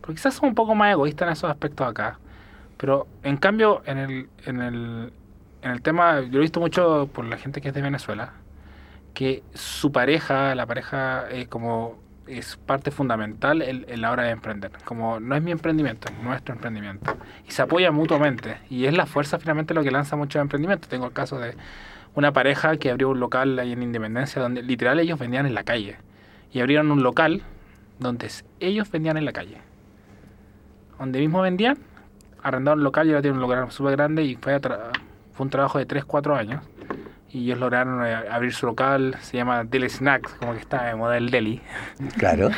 [0.00, 2.18] Pero quizás somos un poco más egoístas en esos aspectos acá.
[2.76, 5.12] Pero en cambio, en el, en el,
[5.62, 8.32] en el tema, yo lo he visto mucho por la gente que es de Venezuela,
[9.12, 14.30] que su pareja, la pareja, eh, como es parte fundamental en, en la hora de
[14.30, 14.70] emprender.
[14.84, 17.16] Como no es mi emprendimiento, es nuestro emprendimiento.
[17.46, 18.58] Y se apoya mutuamente.
[18.70, 20.88] Y es la fuerza finalmente lo que lanza muchos emprendimientos.
[20.88, 21.54] Tengo el caso de
[22.14, 25.64] una pareja que abrió un local ahí en Independencia donde literal ellos vendían en la
[25.64, 25.96] calle.
[26.52, 27.42] Y abrieron un local
[27.98, 29.58] donde ellos vendían en la calle.
[30.98, 31.78] Donde mismo vendían,
[32.42, 34.60] arrendaron un local y ahora tienen un local súper grande y fue, a
[35.38, 36.64] un trabajo de 3, 4 años.
[37.32, 40.96] Y ellos lograron eh, abrir su local, se llama Deli Snacks, como que está de
[40.96, 41.62] moda el deli.
[42.18, 42.50] Claro.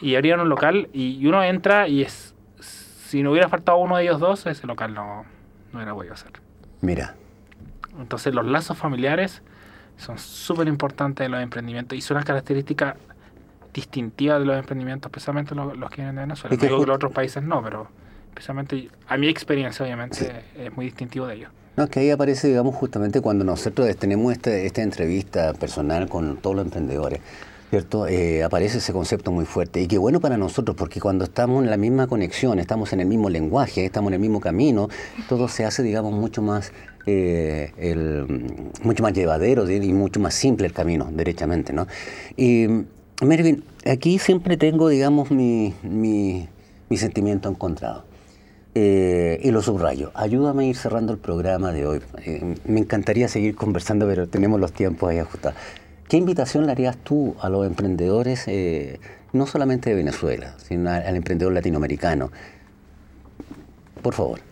[0.00, 2.34] Y abrieron un local y uno entra y es...
[2.58, 5.26] Si no hubiera faltado uno de ellos dos, ese local no,
[5.72, 6.32] no hubiera podido ser.
[6.80, 7.14] Mira.
[7.98, 9.42] Entonces los lazos familiares
[9.96, 12.96] son súper importantes en los emprendimientos y son una característica
[13.74, 16.54] distintiva de los emprendimientos, especialmente los, los que vienen de Venezuela.
[16.54, 17.88] Es que no digo que ju- los otros países no, pero
[18.32, 21.50] Especialmente a mi experiencia, obviamente, es muy distintivo de ellos.
[21.76, 26.38] No, es que ahí aparece, digamos, justamente cuando nosotros tenemos esta, esta entrevista personal con
[26.38, 27.20] todos los emprendedores.
[27.68, 28.06] ¿cierto?
[28.06, 29.80] Eh, aparece ese concepto muy fuerte.
[29.82, 33.06] Y qué bueno para nosotros, porque cuando estamos en la misma conexión, estamos en el
[33.06, 34.88] mismo lenguaje, estamos en el mismo camino,
[35.28, 36.72] todo se hace, digamos, mucho más,
[37.06, 41.86] eh, el, mucho más llevadero y mucho más simple el camino, derechamente, ¿no?
[42.36, 42.68] Y,
[43.22, 46.48] Mervin, aquí siempre tengo, digamos, mi, mi,
[46.88, 48.04] mi sentimiento encontrado.
[48.74, 50.10] Eh, y lo subrayo.
[50.14, 52.00] Ayúdame a ir cerrando el programa de hoy.
[52.64, 55.58] me encantaría seguir conversando, pero tenemos los tiempos ahí ajustados.
[56.08, 58.98] ¿Qué invitación le harías tú a los emprendedores, eh,
[59.32, 62.30] no solamente de Venezuela, sino al emprendedor latinoamericano?
[64.02, 64.51] Por favor.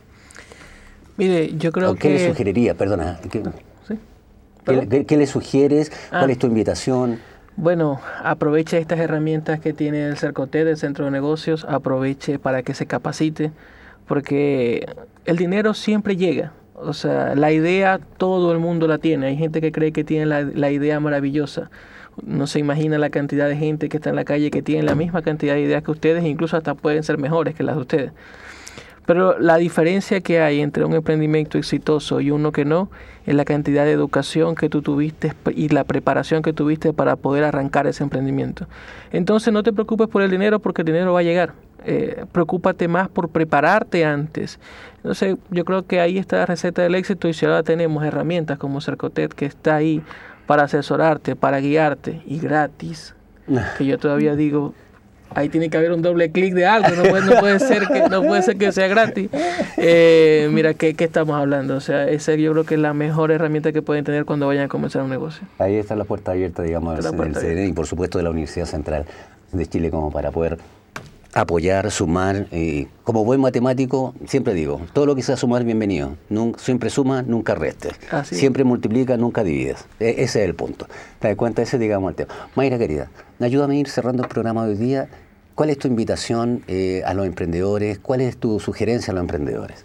[1.20, 2.00] Mire, yo creo que...
[2.00, 2.74] ¿Qué le sugeriría?
[2.74, 3.20] Perdona.
[3.30, 5.90] ¿qué, ¿Qué, le sugieres?
[6.08, 6.32] ¿Cuál ah.
[6.32, 7.18] es tu invitación?
[7.56, 12.72] Bueno, aproveche estas herramientas que tiene el CERCOTE del Centro de Negocios, aproveche para que
[12.72, 13.52] se capacite,
[14.06, 14.86] porque
[15.26, 16.52] el dinero siempre llega.
[16.74, 19.26] O sea, la idea todo el mundo la tiene.
[19.26, 21.70] Hay gente que cree que tiene la, idea maravillosa.
[22.24, 24.94] No se imagina la cantidad de gente que está en la calle que tiene la
[24.94, 28.12] misma cantidad de ideas que ustedes, incluso hasta pueden ser mejores que las de ustedes.
[29.06, 32.90] Pero la diferencia que hay entre un emprendimiento exitoso y uno que no
[33.26, 37.44] es la cantidad de educación que tú tuviste y la preparación que tuviste para poder
[37.44, 38.66] arrancar ese emprendimiento.
[39.12, 41.54] Entonces no te preocupes por el dinero porque el dinero va a llegar.
[41.84, 44.58] Eh, preocúpate más por prepararte antes.
[44.96, 48.58] Entonces, yo creo que ahí está la receta del éxito y si ahora tenemos herramientas
[48.58, 50.02] como Cercotet que está ahí
[50.46, 53.14] para asesorarte, para guiarte y gratis,
[53.78, 54.74] que yo todavía digo,
[55.34, 57.02] ahí tiene que haber un doble clic de algo, no
[57.40, 59.30] puede, ser que no puede ser que sea gratis.
[59.76, 61.76] Eh, mira, ¿qué, ¿qué, estamos hablando?
[61.76, 64.64] O sea, esa yo creo que es la mejor herramienta que pueden tener cuando vayan
[64.64, 65.46] a comenzar un negocio.
[65.58, 69.06] Ahí está la puerta abierta, digamos, del y por supuesto de la Universidad Central
[69.52, 70.58] de Chile como para poder
[71.32, 72.46] apoyar, sumar.
[72.52, 76.16] y como buen matemático, siempre digo, todo lo que sea sumar, bienvenido.
[76.58, 77.92] siempre suma, nunca restes.
[78.24, 79.86] Siempre multiplica, nunca divides.
[79.98, 80.86] E, ese es el punto.
[81.18, 81.62] ¿Te das cuenta?
[81.62, 82.34] Ese, digamos, el tema.
[82.54, 85.08] Mayra, querida, ayúdame a ir cerrando el programa de hoy día.
[85.54, 87.98] ¿Cuál es tu invitación eh, a los emprendedores?
[87.98, 89.84] ¿Cuál es tu sugerencia a los emprendedores?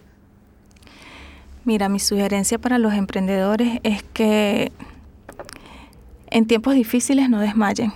[1.65, 4.71] Mira, mi sugerencia para los emprendedores es que
[6.29, 7.91] en tiempos difíciles no desmayen.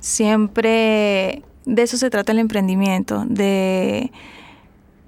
[0.00, 4.10] Siempre de eso se trata el emprendimiento, de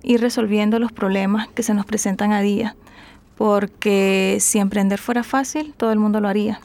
[0.05, 2.77] ir resolviendo los problemas que se nos presentan a día,
[3.37, 6.61] porque si emprender fuera fácil, todo el mundo lo haría.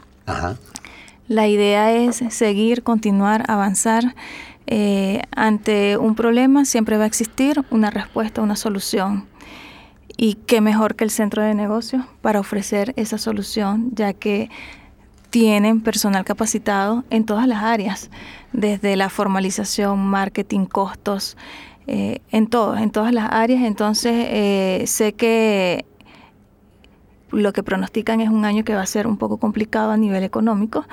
[1.27, 4.15] La idea es seguir, continuar, avanzar.
[4.67, 9.25] Eh, ante un problema siempre va a existir una respuesta, una solución.
[10.15, 14.49] Y qué mejor que el centro de negocios para ofrecer esa solución, ya que
[15.29, 18.09] tienen personal capacitado en todas las áreas,
[18.53, 21.37] desde la formalización, marketing, costos,
[21.87, 23.63] eh, en todos, en todas las áreas.
[23.63, 25.85] Entonces, eh, sé que
[27.31, 30.23] lo que pronostican es un año que va a ser un poco complicado a nivel
[30.23, 30.85] económico,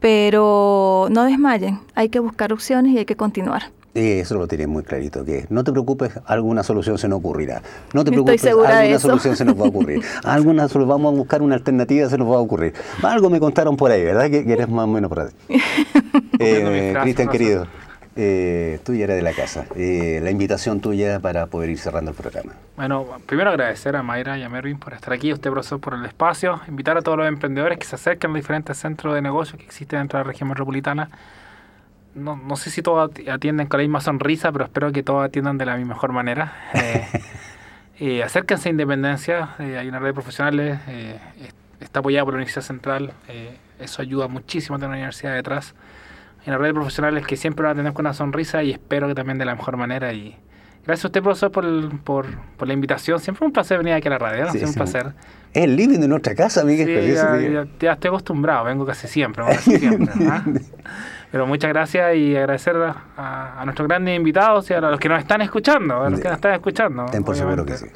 [0.00, 3.77] pero no desmayen, hay que buscar opciones y hay que continuar.
[3.94, 7.62] Eso lo tiene muy clarito, que no te preocupes, alguna solución se nos ocurrirá.
[7.94, 10.02] No te preocupes, alguna solución se nos va a ocurrir.
[10.24, 12.74] alguna vamos a buscar una alternativa, se nos va a ocurrir.
[13.02, 14.30] Algo me contaron por ahí, ¿verdad?
[14.30, 15.28] Que, eres más o menos por ahí.
[16.38, 17.66] eh, Cristian, querido,
[18.14, 19.66] eh, tú ya eres de la casa.
[19.74, 22.52] Eh, la invitación tuya para poder ir cerrando el programa.
[22.76, 25.94] Bueno, primero agradecer a Mayra y a Mervin por estar aquí, a usted, profesor, por
[25.94, 26.60] el espacio.
[26.68, 29.64] Invitar a todos los emprendedores que se acerquen a los diferentes centros de negocios que
[29.64, 31.10] existen dentro de la región metropolitana
[32.18, 35.58] no, no sé si todos atienden con la misma sonrisa, pero espero que todos atiendan
[35.58, 36.54] de la mejor manera.
[38.00, 41.18] Eh, acérquense a Independencia, eh, hay una red de profesionales, eh,
[41.80, 43.12] está apoyada por la Universidad Central,
[43.78, 45.74] eso ayuda muchísimo a tener una universidad detrás.
[46.40, 49.06] Hay una red de profesionales que siempre van a tener con una sonrisa y espero
[49.08, 50.12] que también de la mejor manera.
[50.12, 50.36] y
[50.84, 53.20] Gracias a usted, profesor, por, por, por la invitación.
[53.20, 54.52] Siempre un placer venir aquí a la radio, ¿no?
[54.52, 55.12] un placer.
[55.58, 56.86] Es el living de nuestra casa, Miguel.
[56.86, 59.44] Sí, ya, ya, estoy acostumbrado, vengo casi siempre.
[59.44, 60.44] Casi siempre ¿ah?
[61.32, 65.42] Pero muchas gracias y agradecer a, nuestros grandes invitados y a los que nos están
[65.42, 67.06] escuchando, a los que nos están escuchando.
[67.06, 67.86] Ten por seguro que sí.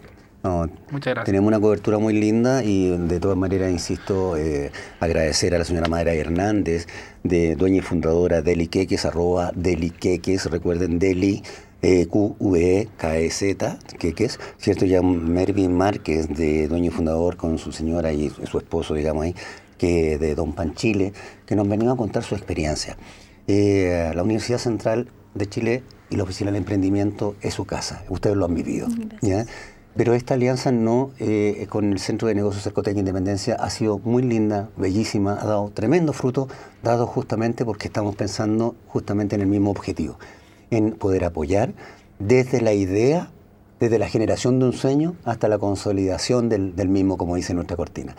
[0.42, 1.24] Muchas gracias.
[1.24, 5.86] Tenemos una cobertura muy linda y de todas maneras, insisto, eh, agradecer a la señora
[5.88, 6.88] Madera Hernández,
[7.22, 9.52] de dueña y fundadora de Queques, arroba
[10.00, 11.44] Queques, recuerden Deli,
[11.82, 14.86] eh, Q-U-E-K-E-Z, Queques, ¿cierto?
[14.86, 19.34] Ya Mervin Márquez, de dueño y fundador con su señora y su esposo, digamos ahí,
[19.78, 21.12] que de Don Panchile,
[21.44, 22.96] que nos venían a contar su experiencia.
[23.48, 28.36] Eh, la Universidad Central de Chile y la Oficina del Emprendimiento es su casa, ustedes
[28.36, 28.86] lo han vivido.
[29.94, 34.22] Pero esta alianza no eh, con el Centro de Negocios Cercotec Independencia ha sido muy
[34.22, 36.48] linda, bellísima, ha dado tremendo fruto,
[36.82, 40.16] dado justamente porque estamos pensando justamente en el mismo objetivo,
[40.72, 41.72] en poder apoyar
[42.18, 43.30] desde la idea
[43.82, 48.14] desde la generación de un sueño hasta la consolidación del, mismo, como dice nuestra cortina.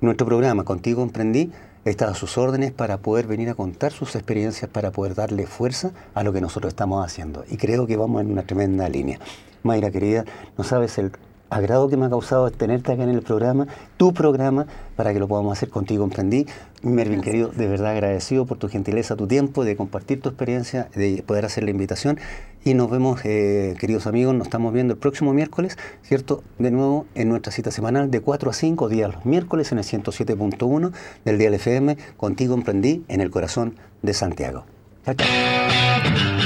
[0.00, 1.50] Nuestro programa, Contigo Emprendí,
[1.84, 5.90] está a sus órdenes para poder venir a contar sus experiencias, para poder darle fuerza
[6.14, 7.44] a lo que nosotros estamos haciendo.
[7.50, 9.18] Y creo que vamos en una tremenda línea.
[9.64, 10.24] Mayra, querida,
[10.56, 11.10] no sabes el
[11.50, 15.28] agrado que me ha causado tenerte acá en el programa, tu programa, para que lo
[15.28, 16.46] podamos hacer contigo, emprendí.
[16.82, 21.24] Mervin, querido, de verdad agradecido por tu gentileza, tu tiempo, de compartir tu experiencia, de
[21.26, 22.18] poder hacer la invitación.
[22.64, 26.42] Y nos vemos, eh, queridos amigos, nos estamos viendo el próximo miércoles, ¿cierto?
[26.58, 29.84] De nuevo en nuestra cita semanal de 4 a 5 días los miércoles en el
[29.84, 30.92] 107.1
[31.24, 31.96] del Día FM.
[32.16, 34.64] Contigo emprendí en el corazón de Santiago.
[35.04, 36.37] Chao, chao.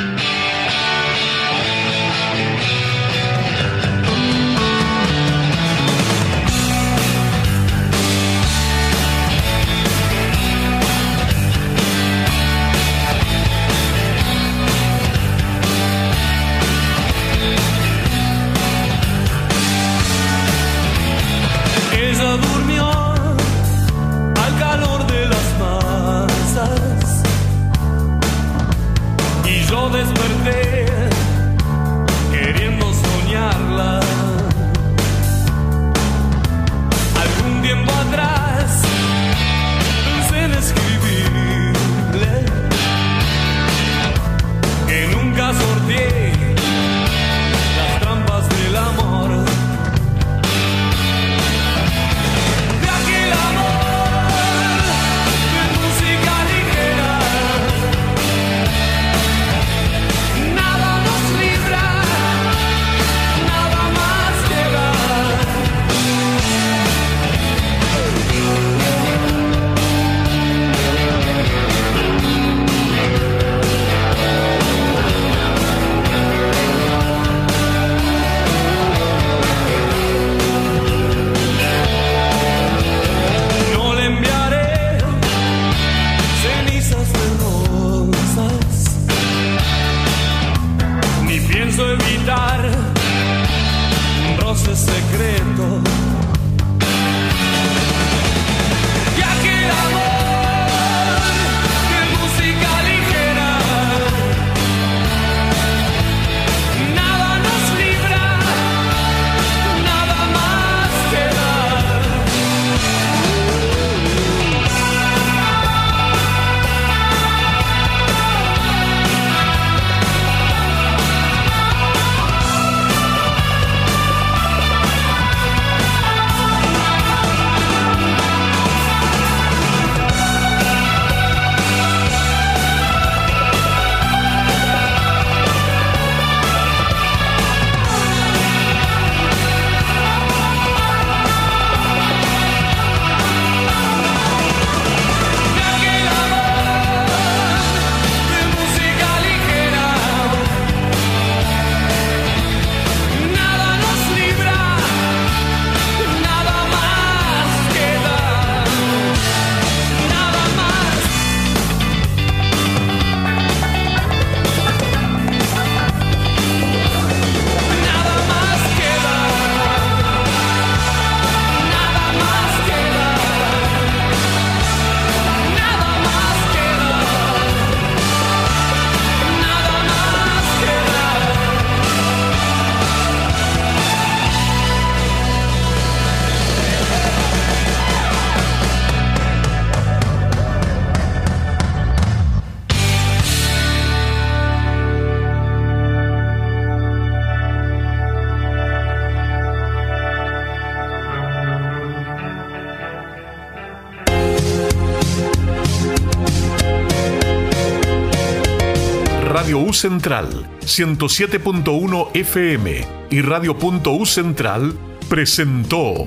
[209.83, 214.75] Central 107.1 FM y Radio.U Central
[215.09, 216.05] presentó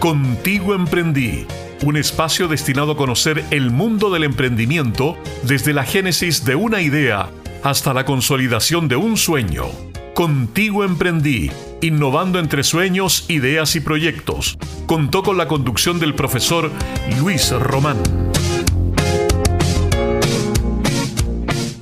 [0.00, 1.46] Contigo Emprendí,
[1.82, 7.30] un espacio destinado a conocer el mundo del emprendimiento desde la génesis de una idea
[7.62, 9.64] hasta la consolidación de un sueño.
[10.14, 11.50] Contigo Emprendí,
[11.80, 14.58] innovando entre sueños, ideas y proyectos.
[14.84, 16.70] Contó con la conducción del profesor
[17.18, 18.25] Luis Román.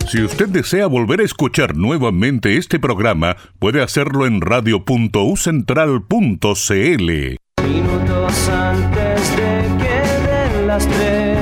[0.07, 7.37] Si usted desea volver a escuchar nuevamente este programa, puede hacerlo en radio.ucentral.cl.
[7.67, 11.34] Minutos antes de que den las tres,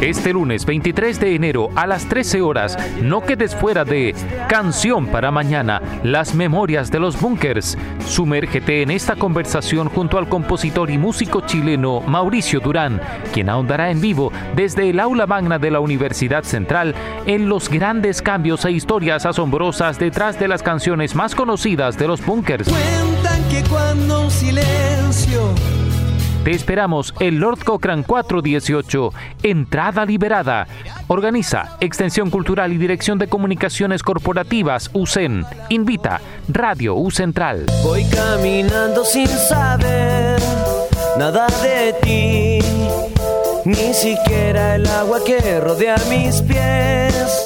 [0.00, 4.14] Este lunes 23 de enero a las 13 horas, no quedes fuera de
[4.46, 7.78] Canción para Mañana, las memorias de los bunkers.
[8.06, 13.00] Sumérgete en esta conversación junto al compositor y músico chileno Mauricio Durán,
[13.32, 16.94] quien ahondará en vivo desde el aula magna de la Universidad Central
[17.24, 22.24] en los grandes cambios e historias asombrosas detrás de las canciones más conocidas de los
[22.24, 22.68] bunkers.
[22.68, 25.54] Cuentan que cuando un silencio
[26.46, 30.68] te esperamos en Lord Cochrane 418, entrada liberada.
[31.08, 35.44] Organiza Extensión Cultural y Dirección de Comunicaciones Corporativas UCEN.
[35.70, 37.66] Invita Radio U Central.
[37.82, 40.40] Voy caminando sin saber
[41.18, 42.58] nada de ti,
[43.64, 47.44] ni siquiera el agua que rodea mis pies.